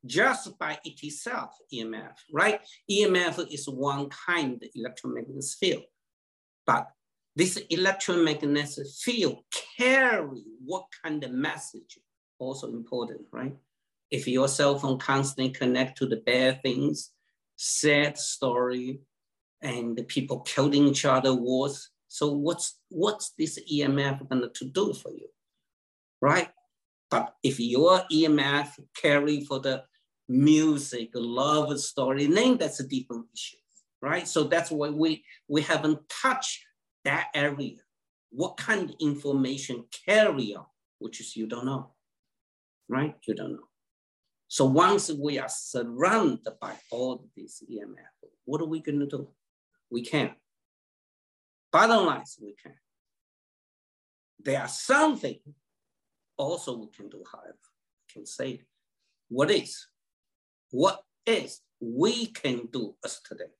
Just 0.06 0.58
by 0.58 0.80
itself, 0.86 1.52
EMF, 1.74 2.14
right? 2.32 2.62
EMF 2.90 3.52
is 3.52 3.68
one 3.68 4.10
kind 4.10 4.54
of 4.64 4.70
electromagnetic 4.74 5.44
field, 5.60 5.84
but 6.66 6.88
this 7.36 7.58
electromagnetic 7.70 8.88
field 9.02 9.44
carry 9.78 10.44
what 10.64 10.86
kind 11.04 11.24
of 11.24 11.32
message? 11.32 12.00
Also 12.38 12.68
important, 12.68 13.22
right? 13.34 13.56
If 14.10 14.28
your 14.28 14.48
cell 14.48 14.80
phone 14.80 15.00
constantly 15.00 15.52
connect 15.52 15.98
to 15.98 16.06
the 16.06 16.18
bad 16.18 16.62
things, 16.64 17.12
sad 17.58 18.18
story, 18.18 19.02
and 19.62 19.98
the 19.98 20.04
people 20.04 20.40
killing 20.42 20.88
each 20.88 21.06
other 21.06 21.34
wars. 21.34 21.90
So 22.08 22.32
what's 22.32 22.80
what's 22.90 23.34
this 23.38 23.60
EMF 23.72 24.28
going 24.30 24.50
to 24.54 24.66
do 24.66 24.94
for 24.94 25.12
you, 25.12 25.28
right? 26.22 26.50
But 27.12 27.36
if 27.44 27.60
your 27.60 28.02
EMF 28.12 28.80
carry 28.96 29.42
for 29.42 29.60
the 29.60 29.84
music, 30.28 31.10
love 31.14 31.80
story, 31.80 32.28
then 32.28 32.58
that's 32.58 32.80
a 32.80 32.88
different 32.88 33.26
issue, 33.34 33.58
right? 34.02 34.28
So 34.28 34.44
that's 34.44 34.72
why 34.72 34.90
we 34.90 35.24
we 35.48 35.62
haven't 35.62 36.00
touched 36.10 36.64
that 37.06 37.28
area. 37.34 37.78
What 38.32 38.58
kind 38.58 38.90
of 38.90 38.96
information 39.02 39.86
carry 40.06 40.56
on, 40.56 40.66
which 41.00 41.20
is 41.20 41.36
you 41.36 41.48
don't 41.48 41.66
know, 41.66 41.92
right? 42.88 43.16
You 43.28 43.34
don't 43.34 43.54
know. 43.54 43.70
So 44.48 44.66
once 44.66 45.12
we 45.12 45.38
are 45.38 45.50
surrounded 45.50 46.54
by 46.60 46.74
all 46.92 47.28
these 47.36 47.62
EMF, 47.72 48.30
what 48.46 48.62
are 48.62 48.66
we 48.66 48.82
going 48.82 49.00
to 49.00 49.06
do? 49.06 49.28
We 49.92 50.04
can't. 50.04 50.34
Bottom 51.72 52.06
line 52.06 52.24
we 52.42 52.56
can. 52.62 52.74
There 54.40 54.60
are 54.60 54.68
something 54.68 55.40
also 56.38 56.78
we 56.78 56.88
can 56.88 57.10
do, 57.10 57.24
however, 57.32 57.58
we 58.08 58.14
can 58.14 58.26
say 58.26 58.62
what 59.28 59.52
is, 59.52 59.88
what 60.72 61.02
is 61.26 61.62
we 61.80 62.28
can 62.28 62.68
do 62.72 62.96
as 63.06 63.20
today. 63.22 63.52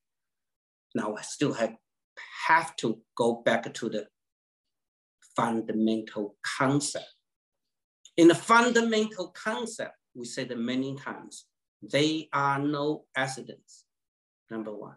Now 0.94 1.14
I 1.16 1.22
still 1.22 1.52
have, 1.52 1.74
have 2.48 2.74
to 2.76 3.00
go 3.16 3.42
back 3.44 3.72
to 3.72 3.88
the 3.88 4.06
fundamental 5.36 6.36
concept. 6.58 7.06
In 8.16 8.28
the 8.28 8.34
fundamental 8.34 9.28
concept, 9.28 9.94
we 10.14 10.24
said 10.24 10.50
many 10.56 10.96
times, 10.96 11.46
they 11.82 12.28
are 12.32 12.58
no 12.58 13.04
accidents, 13.16 13.84
number 14.50 14.74
one. 14.74 14.96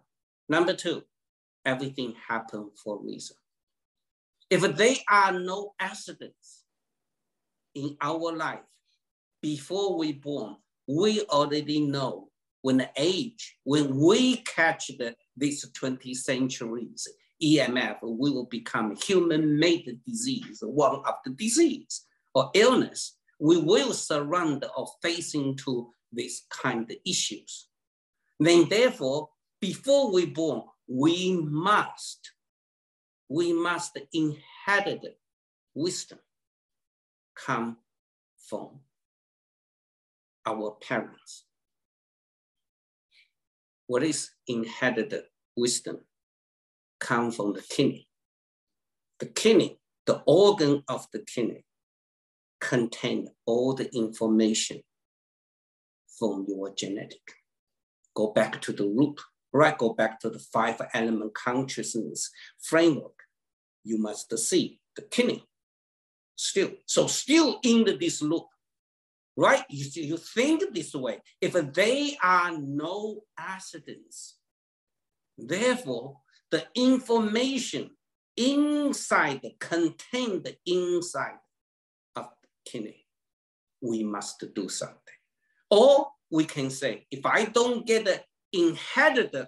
Number 0.50 0.74
two, 0.74 1.04
everything 1.66 2.16
happened 2.28 2.72
for 2.82 2.98
a 2.98 3.00
reason. 3.00 3.36
If 4.50 4.62
there 4.76 4.96
are 5.10 5.32
no 5.32 5.74
accidents 5.80 6.64
in 7.76 7.98
our 8.02 8.36
life, 8.36 8.60
before 9.42 9.98
we 9.98 10.14
born, 10.14 10.58
we 10.88 11.22
already 11.24 11.82
know 11.82 12.30
when 12.62 12.78
the 12.78 12.90
age, 12.96 13.58
when 13.64 13.98
we 13.98 14.38
catch 14.38 14.88
the, 14.88 15.16
these 15.36 15.70
20 15.72 16.14
centuries 16.14 17.08
EMF, 17.42 17.98
we 18.04 18.32
will 18.32 18.46
become 18.46 18.96
human-made 18.96 20.00
disease, 20.08 20.60
one 20.62 21.02
of 21.06 21.16
the 21.26 21.32
disease 21.32 22.06
or 22.34 22.50
illness 22.54 23.18
we 23.40 23.58
will 23.58 23.94
surround 23.94 24.66
or 24.78 24.88
facing 25.02 25.58
to 25.58 25.90
these 26.14 26.46
kind 26.50 26.90
of 26.90 26.98
issues. 27.06 27.68
Then 28.40 28.70
therefore, 28.70 29.30
before 29.60 30.14
we 30.14 30.28
born, 30.28 30.64
we 30.96 31.36
must, 31.36 32.34
we 33.28 33.52
must 33.52 33.98
inherit 34.14 35.18
wisdom 35.74 36.20
come 37.34 37.78
from 38.38 38.80
our 40.46 40.78
parents. 40.88 41.46
What 43.88 44.04
is 44.04 44.30
inherited 44.48 45.24
wisdom? 45.58 46.02
Come 47.00 47.32
from 47.32 47.54
the 47.54 47.64
kidney. 47.64 48.08
The 49.20 49.26
kidney, 49.26 49.80
the 50.06 50.22
organ 50.28 50.84
of 50.88 51.08
the 51.12 51.26
kidney, 51.26 51.66
contain 52.62 53.30
all 53.48 53.74
the 53.74 53.90
information 53.96 54.82
from 56.20 56.46
your 56.48 56.72
genetic. 56.76 57.24
Go 58.16 58.28
back 58.32 58.62
to 58.62 58.72
the 58.72 58.86
root, 58.86 59.20
right? 59.54 59.78
Go 59.78 59.94
back 59.94 60.20
to 60.22 60.30
the 60.30 60.40
five 60.40 60.82
element 60.94 61.34
consciousness 61.36 62.32
framework. 62.60 63.24
You 63.84 63.98
must 63.98 64.38
see 64.40 64.80
the 64.96 65.04
kidney 65.04 65.46
still. 66.36 66.72
So 66.86 67.08
still 67.08 67.60
in 67.64 67.86
the, 67.86 67.96
this 67.96 68.22
loop, 68.22 68.46
right? 69.38 69.64
You, 69.70 70.04
you 70.04 70.18
think 70.18 70.74
this 70.74 70.94
way. 70.94 71.22
If 71.40 71.54
they 71.74 72.18
are 72.22 72.58
no 72.58 73.22
accidents, 73.38 74.38
therefore 75.38 76.18
the 76.52 76.66
information 76.76 77.92
inside, 78.36 79.42
the 79.44 79.56
contained 79.60 80.56
inside 80.66 81.40
of 82.16 82.30
the 82.42 82.72
kidney, 82.72 83.06
we 83.82 84.04
must 84.04 84.44
do 84.54 84.70
something. 84.70 84.98
Or 85.70 86.08
we 86.32 86.46
can 86.46 86.70
say, 86.70 87.06
if 87.12 87.26
I 87.26 87.46
don't 87.46 87.86
get 87.86 88.26
inherited 88.54 89.48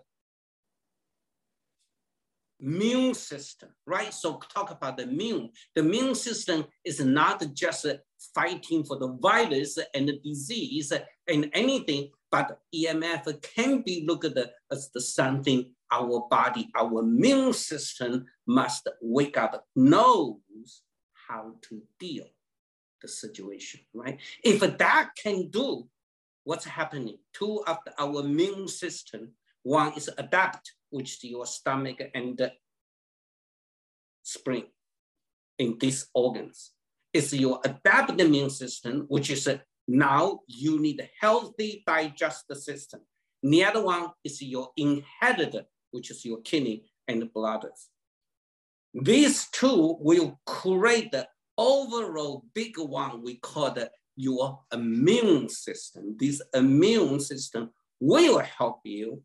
immune 2.59 3.13
system, 3.13 3.69
right? 3.85 4.13
So 4.13 4.39
talk 4.53 4.71
about 4.71 4.97
the 4.97 5.03
immune. 5.03 5.51
The 5.75 5.81
immune 5.81 6.15
system 6.15 6.65
is 6.83 6.99
not 6.99 7.43
just 7.53 7.85
fighting 8.33 8.83
for 8.83 8.97
the 8.97 9.17
virus 9.21 9.77
and 9.93 10.09
the 10.09 10.19
disease 10.23 10.91
and 11.27 11.49
anything, 11.53 12.09
but 12.31 12.59
EMF 12.73 13.41
can 13.41 13.81
be 13.81 14.05
looked 14.07 14.25
at 14.25 14.53
as 14.71 14.89
the 14.93 15.01
something 15.01 15.71
our 15.91 16.27
body, 16.29 16.69
our 16.75 16.99
immune 16.99 17.53
system 17.53 18.25
must 18.47 18.89
wake 19.01 19.37
up, 19.37 19.65
knows 19.75 20.81
how 21.27 21.53
to 21.61 21.81
deal 21.99 22.25
the 23.01 23.07
situation, 23.07 23.81
right? 23.93 24.19
If 24.43 24.61
that 24.61 25.09
can 25.21 25.49
do 25.49 25.87
what's 26.45 26.65
happening, 26.65 27.17
two 27.33 27.61
of 27.67 27.77
our 27.99 28.21
immune 28.21 28.67
system, 28.67 29.31
one 29.63 29.93
is 29.93 30.09
adapt, 30.17 30.73
which 30.91 31.15
is 31.15 31.23
your 31.23 31.45
stomach 31.45 31.99
and 32.13 32.37
the 32.37 32.51
spring 34.23 34.65
in 35.59 35.77
these 35.79 36.07
organs. 36.13 36.71
It's 37.13 37.33
your 37.33 37.59
adaptive 37.65 38.19
immune 38.19 38.49
system, 38.51 39.05
which 39.07 39.29
is 39.29 39.47
a, 39.47 39.61
now 39.87 40.39
you 40.47 40.79
need 40.79 41.01
a 41.01 41.09
healthy 41.19 41.83
digestive 41.85 42.57
system. 42.57 43.01
The 43.41 43.63
other 43.63 43.83
one 43.83 44.09
is 44.23 44.41
your 44.41 44.69
inherited, 44.77 45.65
which 45.91 46.11
is 46.11 46.25
your 46.25 46.41
kidney 46.41 46.85
and 47.07 47.31
bladders. 47.33 47.89
These 48.93 49.47
two 49.51 49.97
will 49.99 50.39
create 50.45 51.11
the 51.11 51.27
overall 51.57 52.45
big 52.53 52.77
one 52.77 53.23
we 53.23 53.35
call 53.37 53.71
the 53.71 53.89
your 54.15 54.61
immune 54.71 55.49
system. 55.49 56.15
This 56.17 56.41
immune 56.53 57.19
system 57.19 57.71
will 57.99 58.39
help 58.39 58.81
you, 58.83 59.21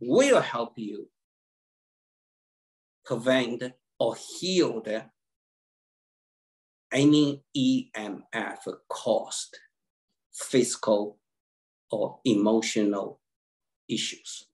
will 0.00 0.40
help 0.40 0.78
you 0.78 1.08
prevent 3.04 3.62
or 3.98 4.16
heal 4.16 4.82
any 6.92 7.42
EMF 7.56 8.58
caused 8.88 9.58
physical 10.32 11.18
or 11.90 12.20
emotional 12.24 13.20
issues. 13.88 14.46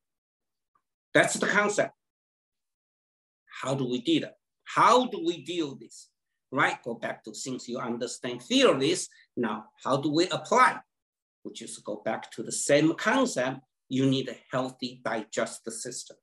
That's 1.13 1.35
the 1.35 1.47
concept. 1.47 1.95
How 3.63 3.75
do 3.75 3.89
we 3.89 4.01
deal? 4.01 4.31
How 4.65 5.07
do 5.07 5.23
we 5.25 5.43
deal 5.43 5.75
this? 5.75 6.10
Right, 6.53 6.83
go 6.83 6.95
back 6.95 7.23
to 7.25 7.33
things 7.33 7.69
you 7.69 7.79
understand 7.79 8.43
theories. 8.43 9.09
Now, 9.37 9.67
how 9.85 9.97
do 9.97 10.11
we 10.13 10.29
apply? 10.29 10.81
Which 11.43 11.63
is 11.63 11.79
go 11.79 12.03
back 12.05 12.31
to 12.33 12.43
the 12.43 12.53
same 12.53 12.95
concept. 12.95 13.61
You 13.89 14.07
need 14.07 14.29
a 14.29 14.37
healthy 14.51 15.01
digestive 15.05 15.75
system. 15.75 16.17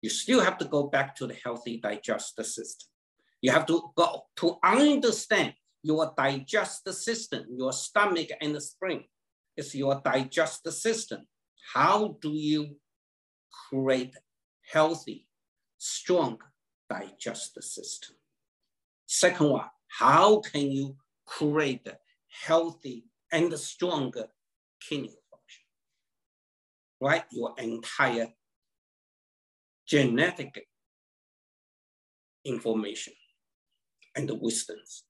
You 0.00 0.10
still 0.10 0.40
have 0.40 0.58
to 0.58 0.64
go 0.64 0.84
back 0.84 1.16
to 1.16 1.26
the 1.26 1.36
healthy 1.44 1.78
digestive 1.78 2.46
system. 2.46 2.88
You 3.40 3.50
have 3.52 3.66
to 3.66 3.90
go 3.96 4.22
to 4.36 4.56
understand 4.62 5.54
your 5.82 6.12
digestive 6.16 6.94
system, 6.94 7.44
your 7.50 7.72
stomach 7.72 8.28
and 8.40 8.54
the 8.54 8.60
spring 8.60 9.04
is 9.56 9.74
your 9.74 10.00
digestive 10.04 10.74
system. 10.74 11.26
How 11.74 12.16
do 12.20 12.30
you 12.30 12.76
create 13.68 14.14
healthy, 14.72 15.26
strong 15.78 16.38
digestive 16.88 17.64
system? 17.64 18.17
Second 19.10 19.48
one, 19.48 19.64
how 19.88 20.40
can 20.40 20.70
you 20.70 20.94
create 21.24 21.88
healthy 22.44 23.06
and 23.32 23.50
stronger 23.54 24.26
kidney 24.86 25.16
function? 25.30 25.64
Right, 27.00 27.24
your 27.32 27.54
entire 27.56 28.28
genetic 29.86 30.68
information 32.44 33.14
and 34.14 34.28
the 34.28 34.34
wisdoms. 34.34 35.04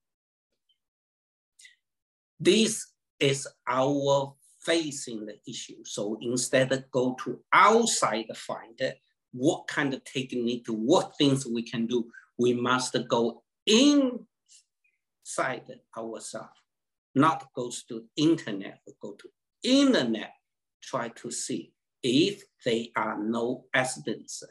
This 2.39 2.87
is 3.19 3.49
our 3.69 4.37
facing 4.61 5.27
the 5.27 5.39
issue. 5.49 5.83
So 5.85 6.17
instead 6.21 6.71
of 6.71 6.89
go 6.93 7.17
to 7.25 7.41
outside 7.53 8.27
find 8.37 8.81
what 9.33 9.67
kind 9.67 9.93
of 9.93 10.05
technique, 10.05 10.67
what 10.69 11.17
things 11.19 11.45
we 11.45 11.63
can 11.63 11.89
do, 11.89 12.09
we 12.39 12.55
must 12.55 12.97
go 13.09 13.43
inside 13.69 15.65
ourselves, 15.97 16.49
not 17.15 17.49
go 17.55 17.71
to 17.89 18.05
internet, 18.17 18.81
go 19.01 19.13
to 19.13 19.29
internet, 19.63 20.33
try 20.83 21.09
to 21.09 21.31
see 21.31 21.73
if 22.03 22.43
there 22.65 22.87
are 22.97 23.19
no 23.19 23.65
accidents, 23.75 24.43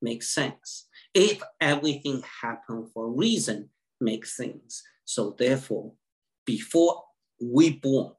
makes 0.00 0.32
sense. 0.32 0.88
If 1.14 1.42
everything 1.60 2.22
happened 2.42 2.88
for 2.92 3.06
a 3.06 3.10
reason, 3.10 3.70
makes 4.00 4.36
sense. 4.36 4.82
So 5.04 5.34
therefore, 5.38 5.92
before 6.44 7.02
we 7.40 7.70
born, 7.70 8.12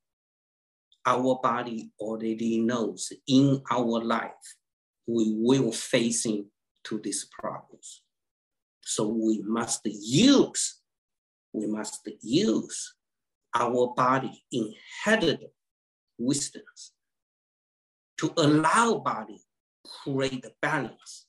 our 1.06 1.40
body 1.42 1.92
already 2.00 2.60
knows 2.60 3.12
in 3.28 3.62
our 3.72 4.04
life, 4.04 4.32
we 5.08 5.34
will 5.38 5.72
facing 5.72 6.50
to 6.84 7.00
these 7.00 7.28
problems. 7.32 8.04
So 8.90 9.08
we 9.08 9.44
must 9.46 9.82
use, 9.86 10.82
we 11.54 11.68
must 11.68 12.10
use 12.22 12.96
our 13.56 13.94
body 13.96 14.44
inherited 14.52 15.50
wisdoms 16.18 16.94
to 18.18 18.34
allow 18.38 18.98
body 18.98 19.42
create 19.86 20.46
balance 20.62 21.28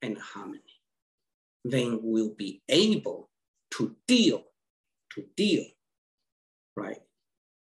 and 0.00 0.16
harmony. 0.18 0.62
Then 1.62 2.00
we'll 2.02 2.34
be 2.34 2.62
able 2.68 3.28
to 3.72 3.94
deal, 4.06 4.42
to 5.12 5.24
deal 5.36 5.64
right? 6.74 7.02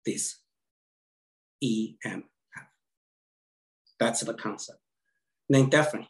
This 0.06 0.38
EMF. 1.64 2.24
That's 4.00 4.22
the 4.22 4.34
concept. 4.34 4.80
Then 5.50 5.70
definitely, 5.70 6.10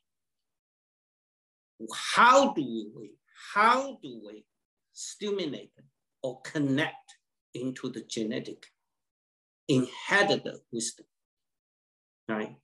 how 1.94 2.54
do 2.54 2.62
we, 2.96 3.12
how 3.54 3.98
do 4.02 4.22
we 4.26 4.46
stimulate 4.94 5.72
or 6.22 6.42
connect 6.42 7.18
into 7.54 7.90
the 7.90 8.02
genetic 8.02 8.66
inherited 9.68 10.56
wisdom, 10.72 11.06
right? 12.28 12.56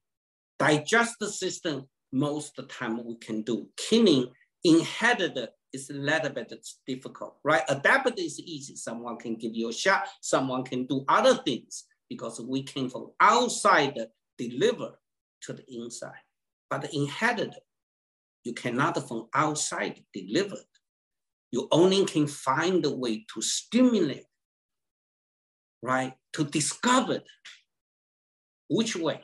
Digestive 0.58 1.30
system, 1.30 1.88
most 2.12 2.58
of 2.58 2.67
the 2.67 2.74
time 2.74 3.06
we 3.06 3.15
can 3.15 3.41
do. 3.43 3.67
Killing 3.78 4.28
inherited 4.63 5.50
is 5.72 5.89
a 5.89 5.93
little 5.93 6.32
bit 6.32 6.54
difficult, 6.88 7.38
right? 7.43 7.62
Adapted 7.69 8.19
is 8.19 8.39
easy. 8.39 8.76
Someone 8.76 9.17
can 9.17 9.36
give 9.36 9.54
you 9.54 9.69
a 9.69 9.74
shot. 9.74 10.08
Someone 10.22 10.63
can 10.63 10.86
do 10.86 11.06
other 11.08 11.36
things 11.36 11.86
because 12.10 12.41
we 12.41 12.63
came 12.63 12.89
from 12.89 13.12
outside 13.19 13.98
deliver 14.38 15.00
to 15.41 15.54
the 15.54 15.63
inside. 15.69 16.13
But 16.69 16.82
the 16.82 16.95
inherited, 16.95 17.56
you 18.43 18.54
cannot 18.54 19.08
from 19.08 19.28
outside 19.34 20.02
deliver. 20.13 20.58
You 21.52 21.67
only 21.71 22.06
can 22.06 22.28
find 22.28 22.86
a 22.86 22.91
way 22.91 23.25
to 23.34 23.41
stimulate, 23.41 24.25
right? 25.82 26.13
To 26.34 26.43
discover 26.43 27.21
which 28.69 28.95
way. 28.95 29.21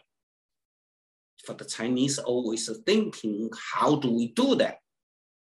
For 1.46 1.54
the 1.54 1.66
Chinese, 1.66 2.18
always 2.18 2.68
thinking, 2.86 3.52
how 3.74 3.98
do 3.98 4.12
we 4.12 4.30
do 4.30 4.56
that? 4.56 4.80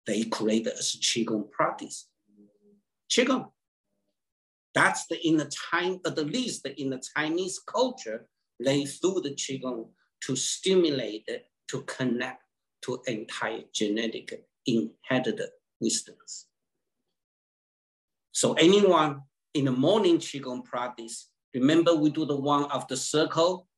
they 0.06 0.24
create 0.24 0.66
as 0.66 0.96
Qigong 0.96 1.50
practice. 1.50 2.08
Qigong. 3.10 3.50
That's 4.74 5.06
the 5.06 5.26
in 5.26 5.36
the 5.36 5.50
time, 5.70 6.00
at 6.04 6.18
least 6.18 6.66
in 6.66 6.90
the 6.90 7.02
Chinese 7.16 7.60
culture, 7.60 8.26
they 8.62 8.84
do 8.84 9.20
the 9.20 9.34
Qigong 9.34 9.88
to 10.22 10.36
stimulate, 10.36 11.24
it, 11.28 11.46
to 11.68 11.82
connect 11.82 12.42
to 12.84 13.02
entire 13.06 13.62
genetic 13.72 14.44
inherited 14.66 15.50
wisdoms. 15.80 16.46
So 18.32 18.54
anyone 18.54 19.22
in 19.54 19.66
the 19.66 19.72
morning 19.72 20.18
Qigong 20.18 20.64
practice, 20.64 21.28
remember 21.54 21.94
we 21.94 22.10
do 22.10 22.24
the 22.24 22.36
one 22.36 22.64
of 22.70 22.88
the 22.88 22.96
circle, 22.96 23.68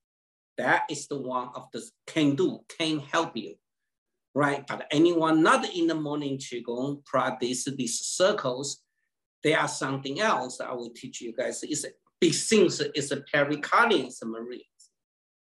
that 0.56 0.84
is 0.90 1.06
the 1.08 1.18
one 1.18 1.50
of 1.54 1.66
the 1.72 1.82
can 2.06 2.34
do, 2.34 2.60
can 2.78 3.00
help 3.00 3.36
you 3.36 3.56
right? 4.36 4.66
But 4.66 4.86
anyone 4.90 5.42
not 5.42 5.64
in 5.74 5.86
the 5.86 5.94
morning 5.94 6.36
Qigong 6.36 7.02
practice 7.06 7.64
these 7.64 7.98
circles, 8.00 8.82
there 9.42 9.58
are 9.58 9.66
something 9.66 10.20
else 10.20 10.60
I 10.60 10.74
will 10.74 10.90
teach 10.94 11.22
you 11.22 11.32
guys. 11.32 11.64
Is 11.64 11.86
since 12.32 12.80
it's 12.80 13.10
a 13.12 13.24
pericardium 13.32 14.12
meridians, 14.24 14.90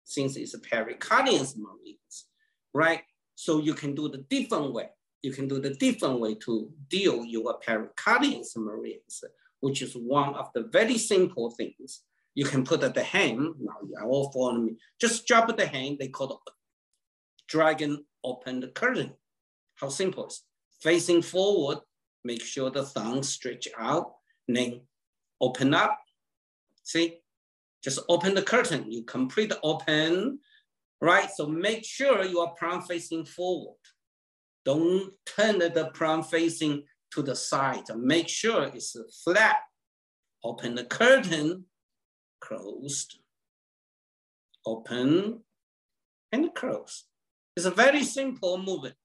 since 0.06 0.38
it's 0.38 0.54
a 0.54 0.60
pericardium 0.60 1.58
meridians, 1.58 2.28
right? 2.74 3.02
So 3.36 3.60
you 3.60 3.74
can 3.74 3.94
do 3.94 4.10
the 4.10 4.20
different 4.30 4.74
way. 4.74 4.90
You 5.22 5.32
can 5.32 5.48
do 5.48 5.60
the 5.60 5.72
different 5.72 6.20
way 6.20 6.36
to 6.36 6.72
deal 6.90 7.26
your 7.26 7.60
pericardium 7.60 8.44
meridians, 8.58 9.24
which 9.60 9.82
is 9.82 9.94
one 9.96 10.36
of 10.36 10.50
the 10.54 10.70
very 10.72 10.98
simple 10.98 11.52
things. 11.52 12.02
You 12.36 12.46
can 12.46 12.64
put 12.64 12.84
at 12.84 12.94
the 12.94 13.04
hand, 13.04 13.40
now 13.60 13.78
you 13.88 13.96
are 13.98 14.08
all 14.08 14.32
following 14.32 14.66
me, 14.66 14.76
just 15.00 15.26
drop 15.26 15.56
the 15.56 15.66
hand, 15.66 15.98
they 16.00 16.10
call 16.10 16.34
it 16.34 16.54
dragon 17.48 18.04
open 18.24 18.60
the 18.60 18.68
curtain. 18.68 19.14
How 19.76 19.90
simple 19.90 20.28
is 20.28 20.42
Facing 20.82 21.22
forward, 21.22 21.80
make 22.24 22.44
sure 22.44 22.70
the 22.70 22.84
thumb 22.84 23.24
stretch 23.24 23.68
out, 23.78 24.16
then 24.48 24.82
open 25.42 25.74
up. 25.74 25.98
See, 26.84 27.20
just 27.84 28.00
open 28.10 28.36
the 28.36 28.44
curtain. 28.44 28.92
You 28.92 29.04
complete 29.04 29.54
open, 29.64 30.40
right? 31.02 31.30
So 31.34 31.48
make 31.48 31.86
sure 31.86 32.24
you 32.24 32.40
are 32.40 32.54
palm 32.60 32.82
facing 32.82 33.26
forward. 33.26 33.78
Don't 34.66 35.14
turn 35.26 35.60
the 35.60 35.92
palm 35.94 36.24
facing 36.24 36.84
to 37.12 37.22
the 37.22 37.36
side. 37.36 37.84
Make 37.96 38.28
sure 38.28 38.64
it's 38.64 38.96
flat, 39.24 39.58
Open 40.46 40.76
the 40.76 40.86
curtain, 40.86 41.66
closed, 42.40 43.18
open, 44.64 45.42
and 46.32 46.54
close. 46.54 47.06
It's 47.58 47.66
a 47.66 47.72
very 47.72 48.04
simple 48.04 48.60
movement. 48.60 48.96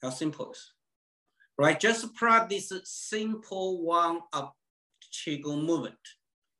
How 0.00 0.10
simple 0.10 0.52
is 0.52 0.72
right? 1.58 1.80
Just 1.80 2.14
practice 2.14 2.72
simple 2.84 3.82
one 3.82 4.20
of 4.32 4.52
Qigong 5.12 5.64
movement. 5.64 5.96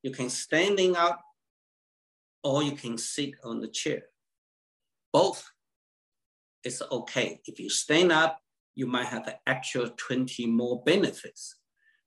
You 0.07 0.13
can 0.13 0.31
standing 0.31 0.95
up 0.95 1.21
or 2.45 2.63
you 2.63 2.77
can 2.77 2.97
sit 2.97 3.33
on 3.43 3.61
the 3.61 3.67
chair. 3.67 4.03
Both 5.13 5.45
is 6.63 6.81
okay. 6.93 7.41
If 7.45 7.59
you 7.59 7.69
stand 7.69 8.13
up, 8.13 8.39
you 8.77 8.87
might 8.87 9.09
have 9.09 9.27
an 9.27 9.35
actual 9.49 9.91
20 9.97 10.47
more 10.47 10.81
benefits, 10.85 11.57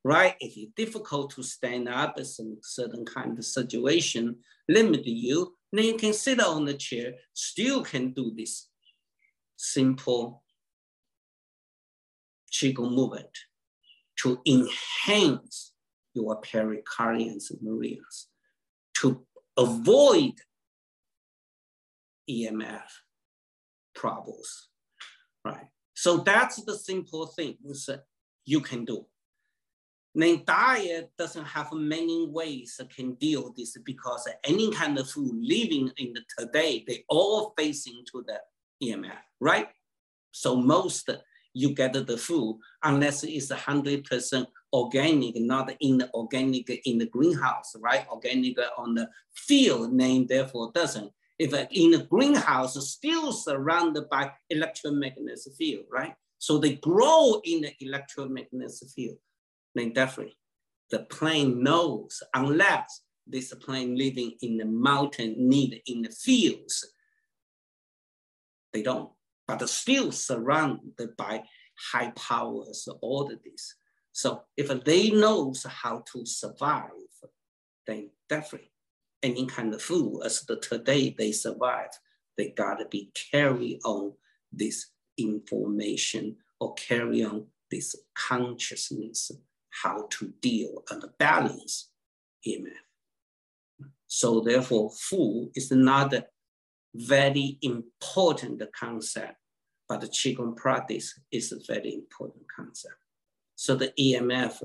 right? 0.06 0.36
If 0.40 0.54
it's 0.56 0.72
difficult 0.78 1.32
to 1.32 1.44
stand 1.44 1.90
up 1.90 2.18
in 2.18 2.24
some 2.24 2.60
certain 2.62 3.04
kind 3.04 3.38
of 3.38 3.44
situation, 3.44 4.38
limit 4.70 5.06
you, 5.06 5.58
then 5.74 5.84
you 5.84 5.98
can 5.98 6.14
sit 6.14 6.40
on 6.40 6.64
the 6.64 6.76
chair, 6.76 7.16
still 7.34 7.84
can 7.84 8.14
do 8.14 8.32
this 8.34 8.70
simple 9.58 10.42
Qigong 12.50 12.96
movement 12.96 13.38
to 14.22 14.40
enhance 14.48 15.74
your 16.20 16.42
pericardians 16.42 17.52
and 17.52 17.62
meridians, 17.62 18.28
to 18.96 19.26
avoid 19.58 20.34
EMF 22.30 22.90
problems, 23.96 24.70
right? 25.46 25.68
So 25.94 26.18
that's 26.18 26.64
the 26.64 26.78
simple 26.78 27.28
things 27.28 27.90
you 28.46 28.62
can 28.62 28.86
do. 28.86 29.06
Then 30.16 30.44
diet 30.46 31.12
doesn't 31.18 31.46
have 31.46 31.72
many 31.72 32.28
ways 32.28 32.80
can 32.96 33.14
deal 33.16 33.54
this 33.56 33.78
because 33.86 34.28
any 34.44 34.72
kind 34.72 34.98
of 34.98 35.10
food 35.10 35.38
living 35.42 35.92
in 35.98 36.14
the 36.14 36.22
today, 36.38 36.84
they 36.88 37.04
all 37.08 37.54
facing 37.58 38.04
to 38.12 38.26
the 38.28 38.40
EMF, 38.86 39.22
right? 39.40 39.70
So 40.32 40.56
most 40.56 41.10
you 41.54 41.74
get 41.74 41.94
the 41.94 42.18
food 42.18 42.60
unless 42.84 43.24
it's 43.24 43.52
100% 43.52 44.46
organic, 44.74 45.36
not 45.38 45.72
in 45.80 45.98
the 46.00 46.14
organic 46.14 46.70
in 46.86 46.98
the 46.98 47.06
greenhouse, 47.06 47.76
right? 47.80 48.06
Organic 48.12 48.58
on 48.78 48.96
the 48.96 49.10
field 49.34 49.94
name 49.94 50.28
therefore 50.28 50.72
doesn't. 50.74 51.12
If 51.38 51.54
in 51.72 51.92
the 51.92 52.06
greenhouse, 52.10 52.76
still 52.90 53.32
surrounded 53.32 54.10
by 54.10 54.32
electromagnetic 54.50 55.54
field, 55.58 55.86
right? 55.92 56.14
So 56.38 56.58
they 56.58 56.76
grow 56.76 57.42
in 57.44 57.62
the 57.62 57.74
electromagnetic 57.80 58.90
field, 58.96 59.18
then 59.76 59.94
definitely 59.94 60.38
the 60.92 61.00
plant 61.00 61.58
knows 61.58 62.22
unless 62.34 63.02
this 63.28 63.54
plant 63.54 63.96
living 63.98 64.34
in 64.42 64.58
the 64.58 64.66
mountain 64.66 65.36
need 65.38 65.82
in 65.86 66.02
the 66.02 66.10
fields, 66.10 66.94
they 68.74 68.82
don't 68.82 69.10
but 69.50 69.68
still 69.68 70.12
surrounded 70.12 71.18
by 71.18 71.42
high 71.92 72.12
powers, 72.12 72.88
all 73.02 73.32
of 73.32 73.40
this. 73.44 73.76
So 74.12 74.44
if 74.58 74.68
they 74.84 75.12
knows 75.12 75.66
how 75.68 76.04
to 76.12 76.26
survive, 76.26 76.92
then 77.88 78.10
definitely 78.28 78.72
any 79.24 79.46
kind 79.46 79.74
of 79.74 79.82
food 79.82 80.22
as 80.26 80.42
the 80.42 80.58
today 80.60 81.16
they 81.18 81.32
survive, 81.32 81.90
they 82.38 82.50
gotta 82.50 82.86
be 82.86 83.12
carry 83.32 83.80
on 83.84 84.14
this 84.52 84.88
information 85.18 86.38
or 86.60 86.74
carry 86.76 87.24
on 87.24 87.48
this 87.72 87.96
consciousness, 88.16 89.32
how 89.70 90.08
to 90.10 90.34
deal 90.42 90.84
and 90.90 91.04
balance 91.18 91.92
EMF. 92.48 92.72
So 94.08 94.42
therefore, 94.42 94.92
food 94.92 95.52
is 95.56 95.72
not 95.72 96.14
a 96.14 96.26
very 96.96 97.60
important 97.62 98.64
concept 98.74 99.36
but 99.90 100.02
the 100.02 100.08
Qigong 100.08 100.56
practice 100.56 101.20
is 101.32 101.52
a 101.52 101.60
very 101.68 101.96
important 101.96 102.46
concept. 102.56 102.94
So 103.60 103.76
the 103.76 103.92
EMF 104.00 104.64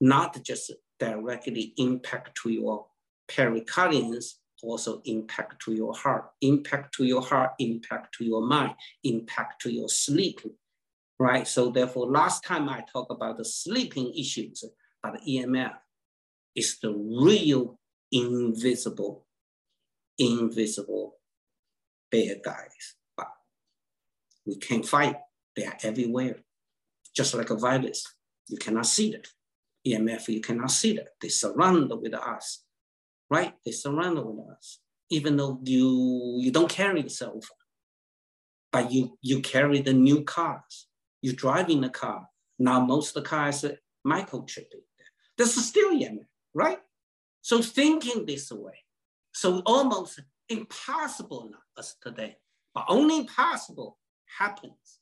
not 0.00 0.42
just 0.42 0.72
directly 0.98 1.74
impact 1.76 2.38
to 2.42 2.48
your 2.48 2.86
pericardians, 3.28 4.24
also 4.62 5.02
impact 5.04 5.62
to 5.64 5.74
your 5.74 5.92
heart, 5.94 6.30
impact 6.40 6.94
to 6.94 7.04
your 7.04 7.20
heart, 7.20 7.50
impact 7.58 8.14
to 8.16 8.24
your 8.24 8.40
mind, 8.46 8.72
impact 9.02 9.60
to 9.60 9.70
your 9.70 9.90
sleeping, 9.90 10.54
right? 11.18 11.46
So 11.46 11.70
therefore, 11.70 12.10
last 12.10 12.44
time 12.44 12.70
I 12.70 12.82
talked 12.90 13.10
about 13.10 13.36
the 13.36 13.44
sleeping 13.44 14.14
issues, 14.14 14.64
but 15.02 15.20
EMF 15.28 15.74
is 16.54 16.78
the 16.80 16.92
real 16.92 17.78
invisible, 18.10 19.26
invisible 20.18 21.16
bad 22.10 22.38
guys 22.42 22.94
we 24.46 24.56
can't 24.56 24.86
fight. 24.86 25.16
They 25.56 25.64
are 25.64 25.76
everywhere. 25.82 26.36
Just 27.14 27.34
like 27.34 27.50
a 27.50 27.56
virus, 27.56 28.04
you 28.48 28.58
cannot 28.58 28.86
see 28.86 29.12
that. 29.12 29.28
EMF, 29.86 30.28
you 30.28 30.40
cannot 30.40 30.70
see 30.70 30.94
that. 30.94 31.08
They 31.20 31.28
surround 31.28 31.92
with 32.00 32.14
us, 32.14 32.64
right? 33.30 33.54
They 33.64 33.72
surround 33.72 34.16
with 34.16 34.48
us. 34.56 34.80
Even 35.10 35.36
though 35.36 35.60
you, 35.62 36.38
you 36.40 36.50
don't 36.50 36.70
carry 36.70 37.02
the 37.02 37.10
cell 37.10 37.32
phone, 37.32 37.64
but 38.72 38.90
you, 38.90 39.18
you 39.20 39.40
carry 39.40 39.80
the 39.80 39.92
new 39.92 40.24
cars. 40.24 40.88
You 41.20 41.34
drive 41.34 41.68
in 41.70 41.82
the 41.82 41.90
car. 41.90 42.26
Now 42.58 42.84
most 42.84 43.16
of 43.16 43.22
the 43.22 43.28
cars 43.28 43.64
are 43.64 43.78
microchipping. 44.06 44.82
This 45.36 45.56
is 45.56 45.66
still 45.66 45.92
EMF, 45.92 46.26
right? 46.54 46.78
So 47.42 47.60
thinking 47.60 48.24
this 48.24 48.50
way, 48.50 48.84
so 49.32 49.62
almost 49.66 50.20
impossible 50.48 51.50
as 51.78 51.96
today, 52.02 52.36
but 52.74 52.86
only 52.88 53.24
possible 53.24 53.98
happens. 54.38 55.00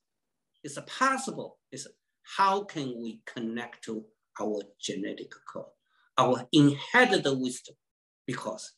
It's 0.64 0.78
possible. 0.86 1.58
It's 1.70 1.86
how 2.36 2.64
can 2.64 3.00
we 3.00 3.22
connect 3.26 3.84
to 3.84 4.04
our 4.40 4.62
genetic 4.80 5.32
code, 5.52 5.66
our 6.18 6.46
inherited 6.52 7.26
wisdom, 7.38 7.74
because 8.26 8.72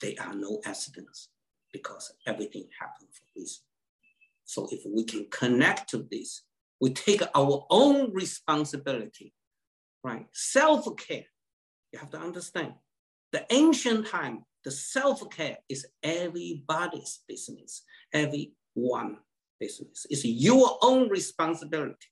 there 0.00 0.14
are 0.20 0.34
no 0.34 0.60
accidents, 0.64 1.28
because 1.72 2.12
everything 2.26 2.68
happens 2.80 3.10
for 3.12 3.24
reason. 3.40 3.62
So 4.44 4.68
if 4.70 4.80
we 4.86 5.04
can 5.04 5.26
connect 5.30 5.90
to 5.90 6.06
this, 6.10 6.42
we 6.80 6.92
take 6.92 7.22
our 7.34 7.66
own 7.70 8.12
responsibility, 8.12 9.32
right? 10.04 10.26
Self-care, 10.32 11.24
you 11.92 11.98
have 11.98 12.10
to 12.10 12.18
understand. 12.18 12.74
The 13.32 13.46
ancient 13.50 14.06
time, 14.06 14.44
the 14.64 14.70
self-care 14.70 15.58
is 15.68 15.86
everybody's 16.02 17.20
business, 17.28 17.82
everyone 18.12 19.18
business. 19.58 20.06
It's 20.10 20.24
your 20.24 20.78
own 20.82 21.08
responsibility. 21.08 22.08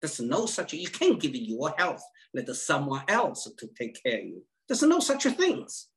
There's 0.00 0.20
no 0.20 0.46
such, 0.46 0.72
you 0.72 0.88
can't 0.88 1.20
give 1.20 1.34
your 1.34 1.74
health, 1.76 2.02
let 2.32 2.48
someone 2.54 3.02
else 3.08 3.50
to 3.58 3.68
take 3.76 4.02
care 4.02 4.18
of 4.18 4.24
you. 4.24 4.44
There's 4.68 4.82
no 4.82 5.00
such 5.00 5.24
things, 5.24 5.88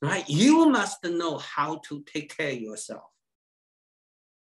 right? 0.00 0.24
You 0.28 0.68
must 0.70 1.04
know 1.04 1.38
how 1.38 1.80
to 1.88 2.02
take 2.04 2.36
care 2.36 2.52
of 2.52 2.60
yourself. 2.60 3.04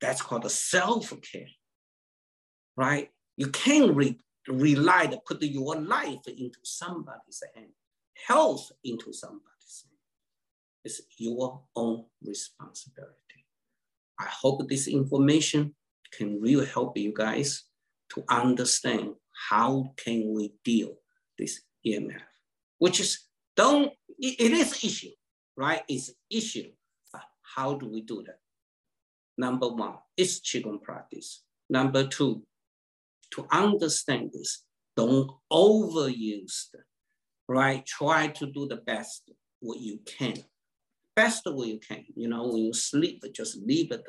That's 0.01 0.21
called 0.21 0.51
self-care, 0.51 1.49
right? 2.77 3.11
You 3.37 3.49
can't 3.49 3.95
re 3.95 4.19
rely 4.49 5.07
to 5.07 5.19
put 5.27 5.43
your 5.43 5.77
life 5.77 6.27
into 6.27 6.59
somebody's 6.63 7.43
hand, 7.55 7.71
health 8.27 8.71
into 8.85 9.13
somebody's 9.13 9.85
hand. 9.85 9.99
It's 10.85 11.03
your 11.19 11.63
own 11.75 12.05
responsibility. 12.25 13.47
I 14.19 14.27
hope 14.27 14.69
this 14.69 14.87
information 14.89 15.75
can 16.13 16.41
really 16.41 16.67
help 16.67 16.97
you 16.97 17.13
guys 17.15 17.65
to 18.15 18.25
understand 18.29 19.15
how 19.51 19.93
can 19.97 20.33
we 20.35 20.55
deal 20.65 20.97
this 21.39 21.61
EMF, 21.87 22.21
which 22.79 23.01
is 23.01 23.27
don't, 23.57 23.93
it 24.19 24.53
is 24.53 24.85
issue, 24.85 25.11
right? 25.57 25.83
It's 25.89 26.13
issue, 26.31 26.71
but 27.13 27.23
how 27.43 27.75
do 27.75 27.89
we 27.89 28.03
do 28.03 28.23
that? 28.27 28.39
Number 29.39 29.69
one 29.69 29.95
is 30.17 30.41
Qigong 30.41 30.83
practice. 30.83 31.43
Number 31.69 32.07
two, 32.07 32.43
to 33.33 33.47
understand 33.51 34.31
this, 34.33 34.65
don't 34.97 35.31
overuse 35.53 36.67
it, 36.75 36.85
right? 37.49 37.85
Try 37.85 38.29
to 38.29 38.47
do 38.47 38.67
the 38.67 38.77
best 38.77 39.31
what 39.61 39.81
you 39.81 40.01
can 40.07 40.37
best 41.17 41.43
way 41.47 41.69
you 41.69 41.81
can. 41.81 42.05
You 42.15 42.29
know, 42.29 42.47
when 42.47 42.63
you 42.63 42.75
sleep, 42.75 43.25
just 43.35 43.57
leave 43.57 43.91
it 43.91 44.05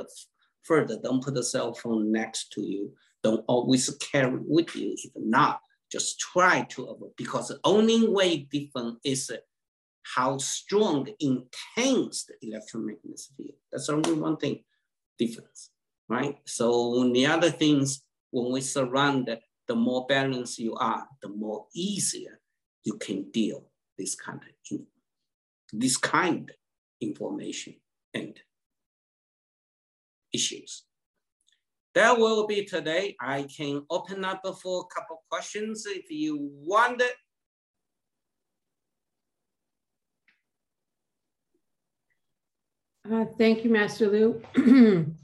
further. 0.67 0.97
Don't 1.01 1.23
put 1.23 1.33
the 1.33 1.43
cell 1.43 1.73
phone 1.73 2.11
next 2.11 2.51
to 2.53 2.61
you. 2.61 2.93
Don't 3.23 3.43
always 3.47 3.89
carry 4.11 4.39
with 4.45 4.75
you. 4.75 4.95
If 4.95 5.11
not, 5.15 5.61
just 5.91 6.19
try 6.19 6.63
to 6.69 6.85
avoid, 6.85 7.15
because 7.17 7.47
the 7.47 7.59
only 7.63 8.07
way 8.07 8.47
different 8.51 8.99
is 9.03 9.31
how 10.15 10.37
strong, 10.37 11.07
intense 11.19 12.25
the 12.25 12.35
electromagnetic 12.41 13.19
field. 13.35 13.57
That's 13.71 13.89
only 13.89 14.13
one 14.13 14.37
thing 14.37 14.63
difference, 15.17 15.71
right? 16.07 16.37
So 16.45 17.09
the 17.11 17.25
other 17.25 17.49
things, 17.49 18.03
when 18.31 18.51
we 18.51 18.61
surround 18.61 19.29
the 19.67 19.75
more 19.75 20.05
balanced 20.07 20.59
you 20.59 20.75
are, 20.75 21.05
the 21.21 21.29
more 21.29 21.65
easier 21.73 22.39
you 22.83 22.93
can 22.93 23.31
deal 23.31 23.65
this 23.97 24.15
kind 24.15 24.39
of 24.41 24.79
this 25.73 25.97
kind 25.97 26.49
of 26.49 26.55
information 27.01 27.75
and 28.13 28.39
issues. 30.33 30.83
That 31.95 32.19
will 32.19 32.45
be 32.45 32.63
today. 32.63 33.15
I 33.19 33.43
can 33.43 33.83
open 33.89 34.23
up 34.23 34.43
for 34.61 34.81
a 34.81 34.93
couple 34.93 35.23
questions 35.31 35.85
if 35.87 36.11
you 36.11 36.37
want 36.63 37.01
it. 37.01 37.13
Uh, 43.11 43.25
thank 43.37 43.63
you, 43.63 43.71
Master 43.71 44.07
Lu. 44.09 44.41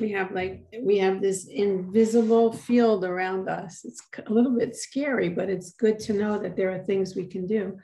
we 0.00 0.10
have 0.12 0.32
like, 0.32 0.66
we 0.82 0.98
have 0.98 1.22
this 1.22 1.46
invisible 1.46 2.52
field 2.52 3.04
around 3.04 3.48
us. 3.48 3.84
It's 3.84 4.02
a 4.26 4.30
little 4.32 4.58
bit 4.58 4.76
scary, 4.76 5.28
but 5.28 5.48
it's 5.48 5.72
good 5.72 5.98
to 6.00 6.12
know 6.12 6.38
that 6.38 6.54
there 6.54 6.70
are 6.70 6.84
things 6.84 7.14
we 7.14 7.26
can 7.26 7.46
do. 7.46 7.78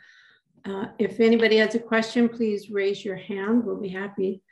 Uh, 0.67 0.87
if 0.99 1.21
anybody 1.21 1.57
has 1.57 1.75
a 1.75 1.79
question, 1.79 2.29
please 2.29 2.71
raise 2.71 3.05
your 3.05 3.17
hand. 3.17 3.65
We'll 3.65 3.81
be 3.81 3.89
happy 3.89 4.43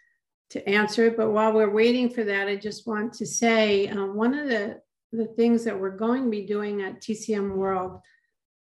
to 0.53 0.69
answer 0.69 1.07
it. 1.07 1.17
But 1.17 1.31
while 1.31 1.53
we're 1.53 1.71
waiting 1.71 2.09
for 2.11 2.25
that, 2.25 2.47
I 2.47 2.57
just 2.57 2.87
want 2.87 3.13
to 3.15 3.27
say 3.27 3.89
um, 3.89 4.15
one 4.15 4.35
of 4.35 4.49
the, 4.49 4.81
the 5.11 5.27
things 5.27 5.65
that 5.65 5.79
we're 5.79 5.97
going 5.97 6.25
to 6.25 6.31
be 6.31 6.47
doing 6.47 6.83
at 6.83 7.01
TCM 7.01 7.57
World 7.57 8.01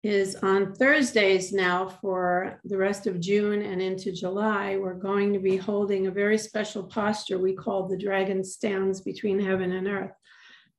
is 0.02 0.36
on 0.36 0.74
Thursdays 0.74 1.52
now 1.52 1.88
for 1.88 2.60
the 2.64 2.76
rest 2.76 3.06
of 3.06 3.20
June 3.20 3.62
and 3.62 3.82
into 3.82 4.12
July, 4.12 4.76
we're 4.76 4.94
going 4.94 5.32
to 5.32 5.38
be 5.38 5.56
holding 5.56 6.06
a 6.06 6.12
very 6.12 6.38
special 6.38 6.84
posture 6.84 7.38
we 7.38 7.52
call 7.52 7.88
the 7.88 7.96
Dragon 7.96 8.44
Stands 8.44 9.00
Between 9.00 9.40
Heaven 9.40 9.72
and 9.72 9.88
Earth. 9.88 10.12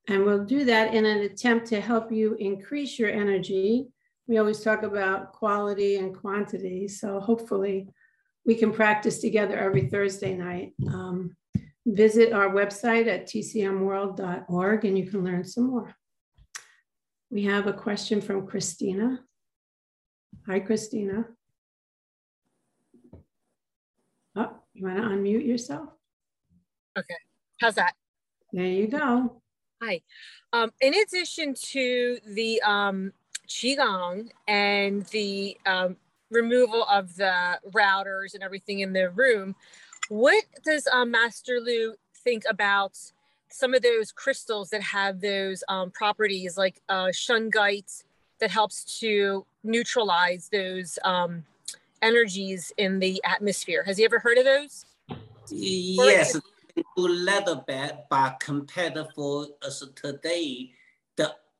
And 0.08 0.24
we'll 0.24 0.46
do 0.46 0.64
that 0.66 0.94
in 0.94 1.06
an 1.06 1.20
attempt 1.20 1.68
to 1.68 1.82
help 1.82 2.12
you 2.12 2.36
increase 2.36 2.98
your 2.98 3.10
energy. 3.10 3.88
We 4.28 4.38
always 4.38 4.62
talk 4.62 4.84
about 4.84 5.34
quality 5.34 5.98
and 5.98 6.16
quantity. 6.16 6.88
So 6.88 7.20
hopefully 7.20 7.90
we 8.48 8.56
can 8.56 8.72
practice 8.72 9.20
together 9.20 9.58
every 9.58 9.88
Thursday 9.90 10.34
night. 10.34 10.74
Um, 10.88 11.36
visit 11.86 12.32
our 12.32 12.50
website 12.50 13.08
at 13.08 13.28
tcmworld.org 13.28 14.86
and 14.86 14.98
you 14.98 15.12
can 15.12 15.24
learn 15.24 15.44
some 15.44 15.68
more. 15.68 15.94
We 17.30 17.44
have 17.44 17.68
a 17.68 17.74
question 17.74 18.22
from 18.22 18.48
Christina. 18.48 19.20
Hi, 20.48 20.62
Christina. 20.62 21.26
Oh, 24.38 24.56
you 24.74 24.86
want 24.86 24.98
to 24.98 25.04
unmute 25.04 25.46
yourself? 25.46 25.90
Okay. 26.98 27.18
How's 27.60 27.76
that? 27.76 27.96
There 28.54 28.66
you 28.66 28.88
go. 28.88 29.42
Hi. 29.84 30.02
Um, 30.54 30.72
in 30.80 30.94
addition 30.94 31.54
to 31.54 32.20
the 32.26 32.62
um, 32.62 33.12
Qigong 33.50 34.30
and 34.48 35.06
the 35.08 35.58
um, 35.66 35.98
removal 36.30 36.84
of 36.84 37.16
the 37.16 37.60
routers 37.72 38.34
and 38.34 38.44
everything 38.44 38.80
in 38.80 38.94
the 38.94 39.10
room, 39.10 39.56
what 40.10 40.44
does 40.64 40.88
um, 40.88 41.12
Master 41.12 41.60
Lu 41.60 41.96
think 42.24 42.44
about 42.50 42.98
some 43.50 43.74
of 43.74 43.82
those 43.82 44.12
crystals 44.12 44.70
that 44.70 44.82
have 44.82 45.22
those 45.22 45.64
um, 45.70 45.92
properties 45.92 46.58
like 46.58 46.82
uh, 46.90 47.06
shungite 47.06 48.04
that 48.40 48.52
helps 48.52 49.00
to 49.00 49.46
neutralize 49.64 50.50
those 50.52 51.00
um, 51.04 51.44
energies 52.02 52.72
in 52.78 53.00
the 53.00 53.22
atmosphere. 53.24 53.84
Has 53.84 53.98
he 53.98 54.06
ever 54.06 54.20
heard 54.20 54.38
of 54.38 54.46
those? 54.46 54.86
Yes, 55.50 56.36
a 56.36 56.42
little 56.96 57.64
bit, 57.68 58.06
but 58.10 58.40
compared 58.40 58.98
for 59.16 59.48
us 59.64 59.84
today, 59.96 60.72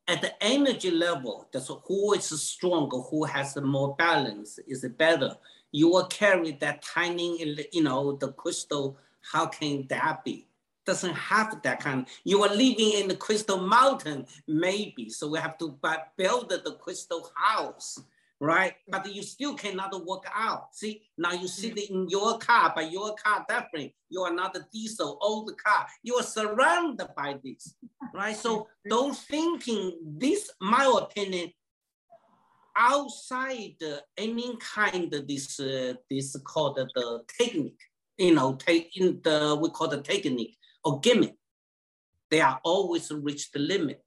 at 0.08 0.22
the 0.22 0.32
energy 0.42 0.90
level, 0.90 1.46
that's 1.52 1.70
who 1.86 2.14
is 2.14 2.24
stronger, 2.42 2.96
who 2.96 3.24
has 3.24 3.56
more 3.56 3.94
balance 3.96 4.58
is 4.66 4.84
better. 4.96 5.36
You 5.70 5.90
will 5.90 6.06
carry 6.06 6.52
that 6.52 6.82
tiny, 6.82 7.68
you 7.72 7.82
know, 7.82 8.12
the 8.12 8.32
crystal. 8.32 8.96
How 9.20 9.46
can 9.46 9.86
that 9.88 10.24
be? 10.24 10.48
doesn't 10.88 11.14
have 11.14 11.60
that 11.62 11.80
kind. 11.80 12.06
You 12.24 12.42
are 12.44 12.48
living 12.48 12.92
in 12.94 13.08
the 13.08 13.14
crystal 13.14 13.60
mountain, 13.60 14.26
maybe. 14.46 15.10
So 15.10 15.28
we 15.28 15.38
have 15.38 15.58
to 15.58 15.78
build 16.16 16.48
the 16.48 16.76
crystal 16.80 17.30
house, 17.34 18.00
right? 18.40 18.74
But 18.88 19.12
you 19.12 19.22
still 19.22 19.54
cannot 19.54 19.92
work 20.06 20.24
out. 20.32 20.74
See, 20.74 21.02
now 21.16 21.32
you 21.32 21.48
sit 21.48 21.76
mm. 21.76 21.90
in 21.90 22.08
your 22.08 22.38
car, 22.38 22.72
but 22.74 22.90
your 22.90 23.14
car 23.14 23.44
different. 23.48 23.92
You 24.08 24.22
are 24.22 24.32
not 24.32 24.56
a 24.56 24.66
diesel, 24.72 25.18
old 25.20 25.50
car. 25.62 25.86
You 26.02 26.16
are 26.16 26.22
surrounded 26.22 27.08
by 27.16 27.38
this, 27.42 27.74
right? 28.14 28.36
So 28.36 28.68
don't 28.88 29.16
thinking 29.16 29.98
this, 30.04 30.50
my 30.60 30.90
opinion, 31.02 31.52
outside 32.76 33.76
any 34.16 34.56
kind 34.58 35.12
of 35.12 35.26
this, 35.26 35.58
uh, 35.58 35.94
this 36.08 36.36
called 36.44 36.76
the 36.76 37.22
technique, 37.40 37.80
you 38.16 38.34
know, 38.34 38.54
take 38.54 38.96
in 38.96 39.20
the, 39.24 39.58
we 39.60 39.68
call 39.70 39.88
the 39.88 40.00
technique 40.00 40.56
or 40.84 41.00
gimmick. 41.00 41.34
They 42.30 42.40
are 42.40 42.60
always 42.62 43.10
reach 43.10 43.50
the 43.50 43.58
limit. 43.58 44.04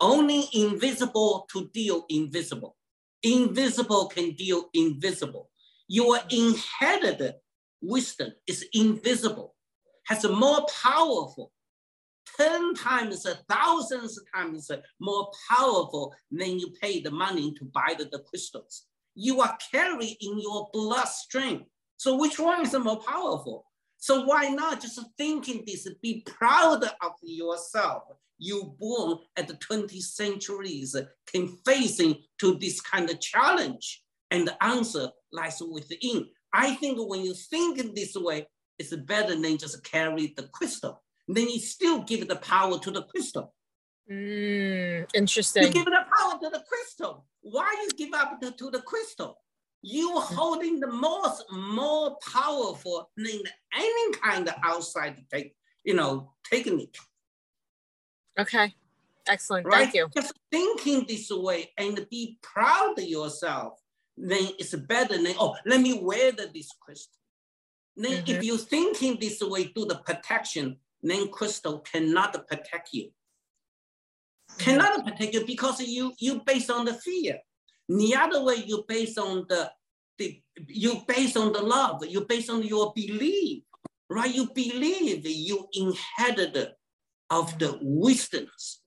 Only 0.00 0.44
invisible 0.54 1.46
to 1.52 1.68
deal 1.74 2.06
invisible. 2.08 2.76
Invisible 3.22 4.08
can 4.08 4.32
deal 4.32 4.70
invisible. 4.74 5.50
Your 5.88 6.18
inherited 6.30 7.34
wisdom 7.82 8.32
is 8.46 8.64
invisible, 8.72 9.54
has 10.06 10.24
a 10.24 10.32
more 10.32 10.66
powerful, 10.82 11.52
10 12.36 12.74
times, 12.74 13.26
thousands 13.48 14.18
times 14.34 14.70
more 15.00 15.30
powerful 15.48 16.14
than 16.30 16.58
you 16.58 16.72
pay 16.80 17.00
the 17.00 17.10
money 17.10 17.52
to 17.54 17.64
buy 17.64 17.94
the, 17.98 18.04
the 18.04 18.20
crystals. 18.20 18.84
You 19.14 19.40
are 19.40 19.58
carried 19.70 20.16
in 20.20 20.40
your 20.40 20.68
bloodstream. 20.72 21.64
So 21.96 22.16
which 22.16 22.38
one 22.38 22.62
is 22.62 22.74
more 22.78 23.00
powerful? 23.00 23.66
So 24.00 24.24
why 24.24 24.48
not 24.48 24.80
just 24.80 24.98
thinking 25.18 25.62
this, 25.66 25.86
be 26.02 26.24
proud 26.26 26.82
of 26.82 27.12
yourself. 27.22 28.04
You 28.38 28.74
born 28.78 29.18
at 29.36 29.46
the 29.46 29.54
20th 29.54 30.02
centuries 30.02 30.96
can 31.30 31.58
facing 31.66 32.16
to 32.38 32.56
this 32.58 32.80
kind 32.80 33.10
of 33.10 33.20
challenge 33.20 34.02
and 34.30 34.48
the 34.48 34.64
answer 34.64 35.10
lies 35.32 35.60
within. 35.60 36.26
I 36.52 36.74
think 36.76 36.98
when 36.98 37.20
you 37.20 37.34
think 37.34 37.78
in 37.78 37.92
this 37.94 38.16
way, 38.16 38.46
it's 38.78 38.96
better 38.96 39.38
than 39.38 39.58
just 39.58 39.84
carry 39.84 40.32
the 40.34 40.44
crystal. 40.44 41.02
Then 41.28 41.50
you 41.50 41.60
still 41.60 42.00
give 42.02 42.26
the 42.26 42.36
power 42.36 42.78
to 42.78 42.90
the 42.90 43.02
crystal. 43.02 43.54
Mm, 44.10 45.06
interesting. 45.14 45.64
You 45.64 45.70
give 45.70 45.84
the 45.84 46.04
power 46.16 46.40
to 46.40 46.48
the 46.48 46.64
crystal. 46.66 47.26
Why 47.42 47.86
you 47.86 48.06
give 48.06 48.14
up 48.18 48.40
to 48.40 48.70
the 48.70 48.80
crystal? 48.80 49.36
You 49.82 50.18
holding 50.18 50.80
the 50.80 50.86
most 50.86 51.44
more 51.50 52.16
powerful 52.16 53.10
than 53.16 53.40
any 53.74 54.12
kind 54.22 54.48
of 54.48 54.54
outside 54.62 55.16
take, 55.32 55.54
you 55.84 55.94
know, 55.94 56.32
technique. 56.48 56.96
Okay. 58.38 58.74
Excellent. 59.26 59.66
Right? 59.66 59.84
Thank 59.84 59.94
you. 59.94 60.08
Just 60.14 60.32
thinking 60.50 61.04
this 61.08 61.30
way 61.30 61.70
and 61.78 62.06
be 62.10 62.38
proud 62.42 62.98
of 62.98 63.04
yourself, 63.04 63.80
then 64.16 64.48
it's 64.58 64.74
better 64.74 65.16
than, 65.16 65.34
oh, 65.38 65.56
let 65.64 65.80
me 65.80 66.00
wear 66.02 66.32
the, 66.32 66.50
this 66.52 66.70
crystal. 66.80 67.16
Then 67.96 68.22
mm-hmm. 68.22 68.30
if 68.30 68.44
you're 68.44 68.58
thinking 68.58 69.18
this 69.20 69.40
way, 69.40 69.64
do 69.74 69.84
the 69.84 69.96
protection, 69.96 70.76
then 71.02 71.28
crystal 71.28 71.80
cannot 71.80 72.32
protect 72.46 72.90
you. 72.92 73.04
Mm-hmm. 73.04 74.64
Cannot 74.64 75.04
protect 75.04 75.34
you 75.34 75.46
because 75.46 75.80
you 75.80 76.12
you 76.18 76.42
based 76.44 76.70
on 76.70 76.84
the 76.84 76.94
fear. 76.94 77.38
The 77.90 78.14
other 78.14 78.44
way, 78.44 78.62
you 78.64 78.84
based 78.86 79.18
on 79.18 79.46
the, 79.48 79.68
the 80.16 80.40
you 80.68 81.02
based 81.08 81.36
on 81.36 81.52
the 81.52 81.60
love, 81.60 82.06
you 82.06 82.20
based 82.20 82.48
on 82.48 82.62
your 82.62 82.92
belief, 82.94 83.64
right? 84.08 84.32
You 84.32 84.48
believe 84.54 85.26
you 85.26 85.66
inherited 85.72 86.68
of 87.30 87.58
the 87.58 87.80
wisdoms. 87.82 88.82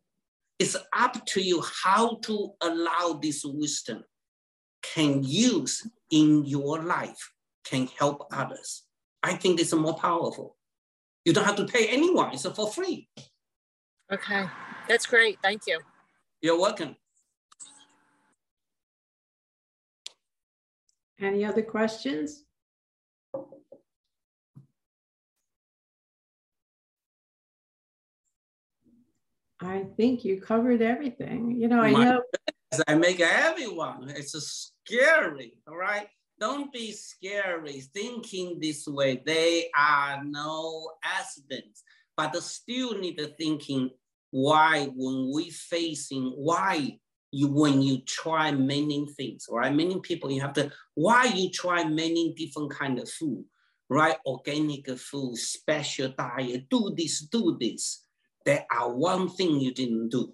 It's 0.58 0.78
up 0.96 1.26
to 1.26 1.42
you 1.42 1.62
how 1.84 2.16
to 2.24 2.54
allow 2.62 3.20
this 3.22 3.44
wisdom 3.44 4.06
can 4.82 5.22
use 5.22 5.86
in 6.10 6.46
your 6.46 6.82
life, 6.82 7.34
can 7.66 7.88
help 8.00 8.28
others. 8.32 8.84
I 9.22 9.34
think 9.34 9.60
it's 9.60 9.74
more 9.74 9.96
powerful. 9.96 10.56
You 11.26 11.34
don't 11.34 11.46
have 11.46 11.58
to 11.58 11.66
pay 11.66 11.88
anyone, 11.88 12.34
it's 12.34 12.48
for 12.48 12.72
free. 12.72 13.10
Okay, 14.10 14.46
that's 14.88 15.06
great. 15.06 15.40
Thank 15.42 15.64
you. 15.68 15.80
You're 16.42 16.60
welcome. 16.60 16.96
Any 21.24 21.46
other 21.46 21.62
questions? 21.62 22.44
I 29.62 29.86
think 29.96 30.26
you 30.26 30.42
covered 30.42 30.82
everything. 30.82 31.56
You 31.58 31.70
know, 31.70 31.80
I 31.80 31.92
My 31.92 32.04
know. 32.04 32.22
I 32.90 32.96
make 32.96 33.22
everyone. 33.22 34.10
It's 34.10 34.34
scary, 34.86 35.54
all 35.66 35.78
right? 35.78 36.08
Don't 36.42 36.74
be 36.74 36.92
scary 36.92 37.80
thinking 37.94 38.60
this 38.60 38.86
way. 38.86 39.22
They 39.26 39.70
are 39.78 40.22
no 40.26 40.92
accidents, 41.06 41.84
but 42.18 42.36
still 42.44 43.00
need 43.00 43.18
to 43.20 43.28
thinking 43.28 43.92
why 44.32 44.88
when 44.94 45.32
we 45.34 45.52
facing 45.52 46.34
why 46.36 47.00
you 47.34 47.48
when 47.48 47.82
you 47.82 47.98
try 48.06 48.52
many 48.52 49.08
things, 49.18 49.48
right? 49.50 49.74
Many 49.74 50.00
people 50.02 50.32
you 50.32 50.42
have 50.42 50.54
to 50.54 50.72
why 50.94 51.26
you 51.26 51.50
try 51.50 51.84
many 51.84 52.34
different 52.38 52.72
kind 52.72 53.00
of 53.00 53.10
food, 53.10 53.44
right? 53.90 54.18
Organic 54.26 54.88
food, 55.00 55.36
special 55.38 56.14
diet, 56.16 56.70
do 56.70 56.94
this, 56.96 57.22
do 57.22 57.58
this. 57.60 58.06
There 58.46 58.66
are 58.72 58.94
one 58.94 59.30
thing 59.30 59.60
you 59.60 59.74
didn't 59.74 60.10
do, 60.10 60.34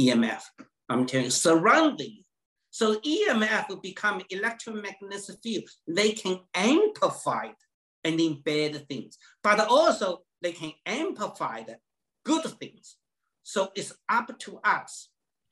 EMF. 0.00 0.42
I'm 0.88 1.06
telling 1.06 1.26
you, 1.26 1.30
surrounding. 1.30 2.24
So 2.70 2.96
EMF 3.00 3.68
will 3.68 3.80
become 3.80 4.20
electromagnetic 4.28 5.36
field. 5.42 5.64
They 5.86 6.12
can 6.12 6.40
amplify 6.54 7.48
and 8.02 8.18
embed 8.18 8.86
things, 8.88 9.16
but 9.42 9.60
also 9.60 10.22
they 10.42 10.52
can 10.52 10.72
amplify 10.84 11.62
the 11.62 11.76
good 12.24 12.44
things. 12.58 12.96
So 13.44 13.70
it's 13.76 13.92
up 14.08 14.36
to 14.40 14.58
us. 14.64 15.08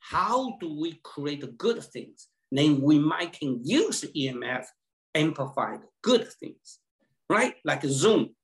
How 0.09 0.57
do 0.59 0.79
we 0.79 0.99
create 1.03 1.57
good 1.57 1.83
things? 1.83 2.27
Then 2.51 2.81
we 2.81 2.99
might 2.99 3.33
can 3.33 3.59
use 3.63 4.05
EMF 4.15 4.65
amplify 5.15 5.77
the 5.77 5.87
good 6.03 6.27
things, 6.39 6.79
right? 7.29 7.55
Like 7.63 7.83
Zoom. 7.83 8.35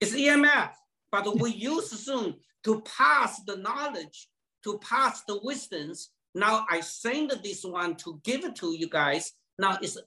It's 0.00 0.12
EMF, 0.12 0.70
but 1.12 1.38
we 1.38 1.52
use 1.70 1.90
Zoom 1.90 2.34
to 2.64 2.80
pass 2.80 3.40
the 3.44 3.56
knowledge, 3.56 4.28
to 4.64 4.78
pass 4.78 5.22
the 5.24 5.38
wisdoms. 5.42 6.10
Now 6.34 6.66
I 6.68 6.80
send 6.80 7.30
this 7.42 7.62
one 7.64 7.94
to 7.96 8.20
give 8.24 8.44
it 8.44 8.56
to 8.56 8.76
you 8.76 8.88
guys. 8.88 9.32
Now 9.58 9.78
it's 9.80 9.98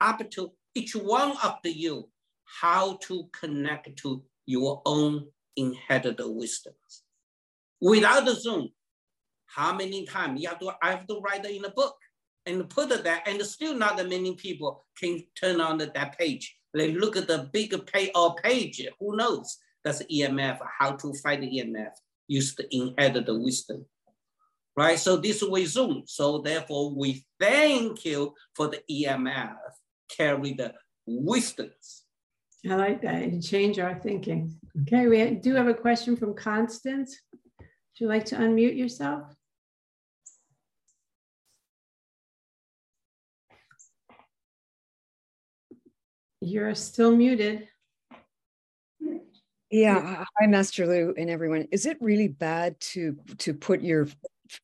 up 0.00 0.30
to 0.30 0.52
each 0.74 0.94
one 0.94 1.32
of 1.42 1.56
the 1.64 1.72
you 1.72 2.08
how 2.44 2.96
to 3.02 3.28
connect 3.32 3.96
to 3.98 4.22
your 4.46 4.82
own 4.86 5.26
inherited 5.56 6.20
wisdoms. 6.26 7.02
Without 7.80 8.24
the 8.24 8.34
Zoom, 8.34 8.68
how 9.54 9.74
many 9.74 10.06
times 10.06 10.40
you 10.40 10.48
have 10.48 10.58
to, 10.60 10.72
I 10.82 10.90
have 10.90 11.06
to 11.06 11.20
write 11.20 11.44
it 11.44 11.56
in 11.56 11.64
a 11.64 11.70
book 11.70 11.96
and 12.46 12.68
put 12.68 12.90
it 12.90 13.04
there, 13.04 13.22
and 13.26 13.40
still 13.42 13.74
not 13.74 13.96
that 13.96 14.08
many 14.08 14.34
people 14.34 14.84
can 14.98 15.22
turn 15.38 15.60
on 15.60 15.78
the, 15.78 15.92
that 15.94 16.18
page. 16.18 16.56
They 16.74 16.92
look 16.92 17.16
at 17.16 17.28
the 17.28 17.48
big 17.52 17.70
page 17.86 18.10
or 18.14 18.30
uh, 18.30 18.34
page, 18.34 18.86
who 18.98 19.16
knows? 19.16 19.58
That's 19.84 20.02
EMF, 20.04 20.58
how 20.78 20.92
to 20.92 21.12
fight 21.14 21.40
the 21.40 21.58
EMF, 21.58 21.90
use 22.28 22.54
the 22.54 22.66
inherited 22.74 23.28
wisdom. 23.28 23.84
Right, 24.74 24.98
so 24.98 25.18
this 25.18 25.42
way 25.42 25.66
Zoom. 25.66 26.04
So 26.06 26.38
therefore 26.38 26.94
we 26.94 27.26
thank 27.38 28.06
you 28.06 28.34
for 28.56 28.68
the 28.68 28.80
EMF, 28.90 29.56
carry 30.08 30.54
the 30.54 30.72
wisdoms 31.06 32.04
I 32.70 32.76
like 32.76 33.02
that. 33.02 33.42
Change 33.42 33.78
our 33.80 33.98
thinking. 33.98 34.54
Okay, 34.82 35.08
we 35.08 35.34
do 35.34 35.54
have 35.54 35.66
a 35.66 35.74
question 35.74 36.16
from 36.16 36.34
Constance. 36.34 37.18
Would 37.58 37.68
you 37.98 38.06
like 38.06 38.24
to 38.26 38.36
unmute 38.36 38.76
yourself? 38.76 39.34
You're 46.42 46.74
still 46.74 47.14
muted. 47.14 47.68
Yeah, 49.70 50.24
hi 50.40 50.46
Master 50.48 50.86
Lu 50.86 51.14
and 51.16 51.30
everyone. 51.30 51.68
Is 51.70 51.86
it 51.86 51.96
really 52.00 52.28
bad 52.28 52.78
to 52.92 53.16
to 53.38 53.54
put 53.54 53.80
your 53.80 54.08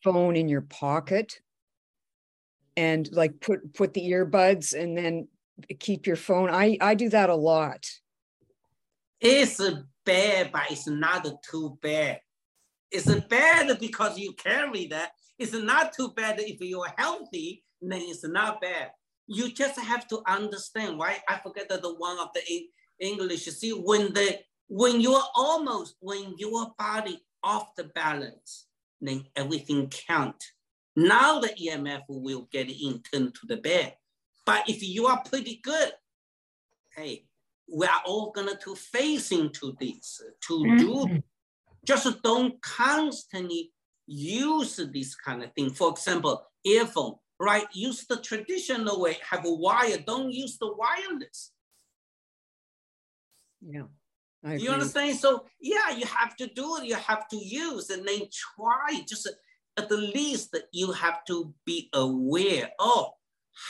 phone 0.03 0.37
in 0.37 0.49
your 0.49 0.62
pocket 0.62 1.41
and 2.76 3.09
like 3.12 3.41
put 3.41 3.72
put 3.74 3.95
the 3.95 4.11
earbuds 4.11 4.79
and 4.79 4.99
then 4.99 5.29
keep 5.79 6.07
your 6.07 6.16
phone. 6.16 6.51
I, 6.51 6.79
I 6.81 6.95
do 6.95 7.09
that 7.11 7.31
a 7.31 7.35
lot. 7.35 7.87
It's 9.20 9.61
bad, 10.05 10.53
but 10.53 10.70
it's 10.70 10.87
not 10.87 11.26
too 11.49 11.79
bad. 11.81 12.20
It's 12.91 13.12
bad 13.26 13.79
because 13.79 14.18
you 14.18 14.33
carry 14.33 14.87
that. 14.89 15.11
It's 15.39 15.53
not 15.53 15.93
too 15.93 16.12
bad 16.16 16.41
if 16.41 16.61
you're 16.61 16.93
healthy, 16.97 17.64
then 17.81 18.01
it's 18.03 18.26
not 18.26 18.61
bad. 18.61 18.91
You 19.29 19.53
just 19.53 19.79
have 19.79 20.09
to 20.09 20.22
understand, 20.26 20.99
right? 20.99 21.20
I 21.29 21.39
forget 21.39 21.68
that 21.68 21.83
the 21.83 21.95
one 21.95 22.18
of 22.18 22.31
the 22.35 22.41
English. 22.99 23.47
You 23.47 23.53
see, 23.53 23.70
when 23.70 24.12
the 24.12 24.41
when 24.68 25.01
you're 25.01 25.22
almost 25.35 25.97
when 26.01 26.35
your 26.39 26.72
body 26.79 27.20
off 27.43 27.74
the 27.76 27.85
balance, 27.85 28.66
then 29.01 29.24
everything 29.37 29.93
count. 30.09 30.43
Now 30.97 31.39
the 31.39 31.49
EMF 31.49 32.03
will 32.09 32.49
get 32.51 32.68
in 32.68 33.03
turn 33.03 33.33
to 33.33 33.47
the 33.47 33.59
bed. 33.59 33.95
But 34.45 34.68
if 34.68 34.83
you 34.83 35.07
are 35.07 35.22
pretty 35.22 35.61
good, 35.62 35.93
hey, 36.97 37.26
we 37.72 37.87
are 37.87 38.03
all 38.07 38.33
gonna 38.33 38.57
to 38.57 38.74
face 38.74 39.31
into 39.31 39.76
this, 39.79 40.20
to 40.47 40.55
mm-hmm. 40.55 40.79
do, 40.79 41.22
just 41.87 42.22
don't 42.22 42.61
constantly 42.62 43.72
use 44.07 44.81
this 44.93 45.14
kind 45.14 45.43
of 45.43 45.53
thing. 45.53 45.70
For 45.70 45.91
example, 45.91 46.43
earphone, 46.64 47.16
right? 47.41 47.66
Use 47.72 48.05
the 48.07 48.16
traditional 48.16 49.01
way, 49.01 49.16
have 49.28 49.45
a 49.45 49.53
wire, 49.53 49.99
don't 50.07 50.32
use 50.32 50.59
the 50.59 50.72
wireless. 50.72 51.53
Yeah. 53.61 53.84
you 54.45 54.70
understand? 54.70 55.18
So 55.18 55.47
yeah, 55.61 55.91
you 55.97 56.07
have 56.07 56.36
to 56.36 56.47
do 56.47 56.76
it, 56.76 56.84
you 56.84 56.95
have 56.95 57.28
to 57.28 57.36
use 57.36 57.91
and 57.91 58.07
then 58.07 58.22
try 58.30 59.03
just 59.07 59.28
at 59.76 59.89
the 59.89 59.97
least 59.97 60.53
that 60.53 60.64
you 60.72 60.93
have 60.93 61.24
to 61.26 61.53
be 61.64 61.89
aware 61.95 62.70
of 62.78 63.12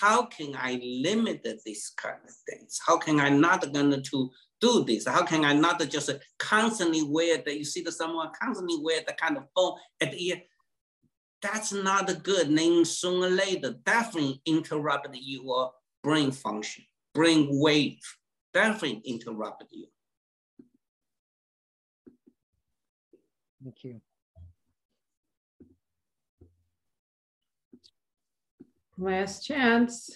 how 0.00 0.26
can 0.26 0.54
I 0.54 0.80
limit 0.82 1.42
this 1.64 1.90
kind 1.90 2.18
of 2.22 2.34
things? 2.48 2.78
How 2.86 2.98
can 2.98 3.20
I 3.20 3.30
not 3.30 3.72
gonna 3.72 4.00
to 4.00 4.30
do 4.60 4.84
this? 4.84 5.06
How 5.06 5.24
can 5.24 5.44
I 5.44 5.54
not 5.54 5.80
just 5.88 6.10
constantly 6.38 7.02
wear 7.02 7.38
that? 7.38 7.56
You 7.56 7.64
see 7.64 7.82
that 7.82 7.92
someone 7.92 8.30
constantly 8.40 8.78
wear 8.82 9.00
the 9.06 9.14
kind 9.14 9.38
of 9.38 9.44
phone 9.54 9.78
at 10.00 10.10
the 10.10 10.28
ear. 10.28 10.42
That's 11.41 11.72
not 11.72 12.22
good. 12.22 12.57
Then 12.57 12.84
sooner 12.84 13.26
or 13.26 13.30
later, 13.30 13.74
definitely 13.84 14.41
interrupt 14.45 15.09
your 15.12 15.72
brain 16.03 16.32
function, 16.32 16.84
brain 17.14 17.49
wave, 17.51 18.01
definitely 18.53 19.03
interrupt 19.05 19.64
you. 19.70 19.86
Thank 23.62 23.84
you. 23.84 24.01
Last 28.97 29.45
chance. 29.45 30.11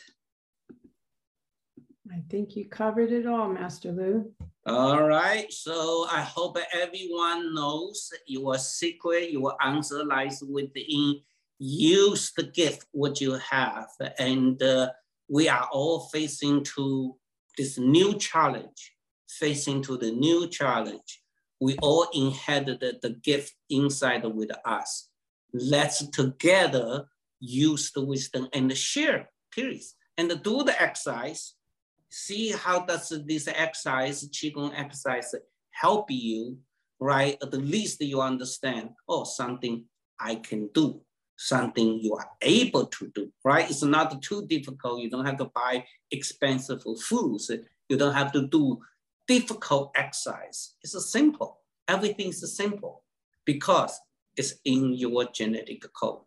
I 2.11 2.23
think 2.29 2.57
you 2.57 2.69
covered 2.69 3.13
it 3.13 3.27
all, 3.27 3.49
Master 3.49 3.93
Lu. 3.93 4.33
All 4.65 5.03
right, 5.03 5.53
so 5.53 6.07
I 6.09 6.21
hope 6.21 6.57
everyone 6.73 7.53
knows 7.53 8.13
your 8.29 8.59
secret, 8.59 9.33
your 9.33 9.57
answer 9.61 10.05
lies 10.05 10.41
within. 10.49 11.21
Use 11.59 12.33
the 12.37 12.45
gift 12.45 12.87
what 12.93 13.21
you 13.21 13.33
have, 13.51 13.89
and 14.21 14.63
uh, 14.63 14.91
we 15.29 15.49
are 15.49 15.69
all 15.73 16.09
facing 16.13 16.63
to 16.77 17.17
this 17.59 17.77
new 17.77 18.15
challenge, 18.15 18.95
facing 19.29 19.83
to 19.83 19.97
the 19.97 20.13
new 20.13 20.47
challenge. 20.47 21.23
We 21.61 21.77
all 21.79 22.07
inherited 22.13 22.99
the 23.03 23.11
gift 23.11 23.55
inside 23.69 24.25
with 24.25 24.51
us. 24.65 25.09
Let's 25.53 26.07
together 26.11 27.07
use 27.41 27.91
the 27.91 28.05
wisdom 28.05 28.49
and 28.53 28.77
share, 28.77 29.29
period. 29.53 29.83
And 30.17 30.41
do 30.43 30.63
the 30.63 30.81
exercise. 30.81 31.55
See 32.15 32.51
how 32.51 32.85
does 32.85 33.09
this 33.27 33.49
exercise, 33.49 34.29
Qigong 34.29 34.79
exercise, 34.79 35.35
help 35.71 36.11
you, 36.11 36.59
right? 37.01 37.39
At 37.43 37.55
least 37.55 38.03
you 38.03 38.21
understand, 38.21 38.91
oh, 39.09 39.25
something 39.25 39.87
I 40.21 40.35
can 40.35 40.69
do, 40.75 41.01
something 41.39 42.01
you 42.01 42.15
are 42.17 42.29
able 42.43 42.85
to 42.85 43.11
do, 43.15 43.33
right? 43.47 43.69
It's 43.69 43.83
not 43.83 44.21
too 44.21 44.47
difficult. 44.47 45.01
You 45.01 45.09
don't 45.09 45.25
have 45.25 45.39
to 45.39 45.47
buy 45.47 45.87
expensive 46.11 46.83
foods. 47.01 47.51
You 47.89 47.97
don't 47.97 48.13
have 48.13 48.31
to 48.33 48.47
do 48.47 48.83
difficult 49.27 49.93
exercise. 49.97 50.75
It's 50.85 51.11
simple. 51.11 51.61
Everything 51.89 52.29
is 52.29 52.55
simple 52.55 53.05
because 53.47 53.99
it's 54.37 54.57
in 54.67 54.93
your 54.93 55.25
genetic 55.33 55.91
code. 55.95 56.21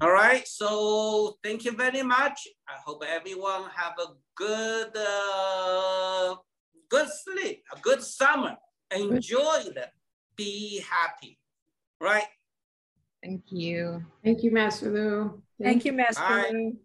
All 0.00 0.12
right, 0.12 0.46
so 0.46 1.38
thank 1.42 1.64
you 1.64 1.72
very 1.72 2.02
much. 2.04 2.46
I 2.68 2.74
hope 2.84 3.02
everyone 3.04 3.64
have 3.74 3.94
a 3.98 4.14
good, 4.36 4.96
uh, 4.96 6.36
good 6.88 7.08
sleep, 7.08 7.64
a 7.74 7.80
good 7.80 8.00
summer. 8.02 8.56
Enjoy 8.94 9.56
it. 9.66 9.90
Be 10.36 10.84
happy, 10.88 11.40
right? 12.00 12.28
Thank 13.24 13.50
you. 13.50 14.04
Thank 14.22 14.44
you, 14.44 14.52
Master 14.52 14.88
Lu. 14.92 15.42
Thank, 15.60 15.68
Thank 15.68 15.84
you, 15.84 15.92
Master 15.94 16.22
Bye. 16.22 16.50
Lu. 16.52 16.76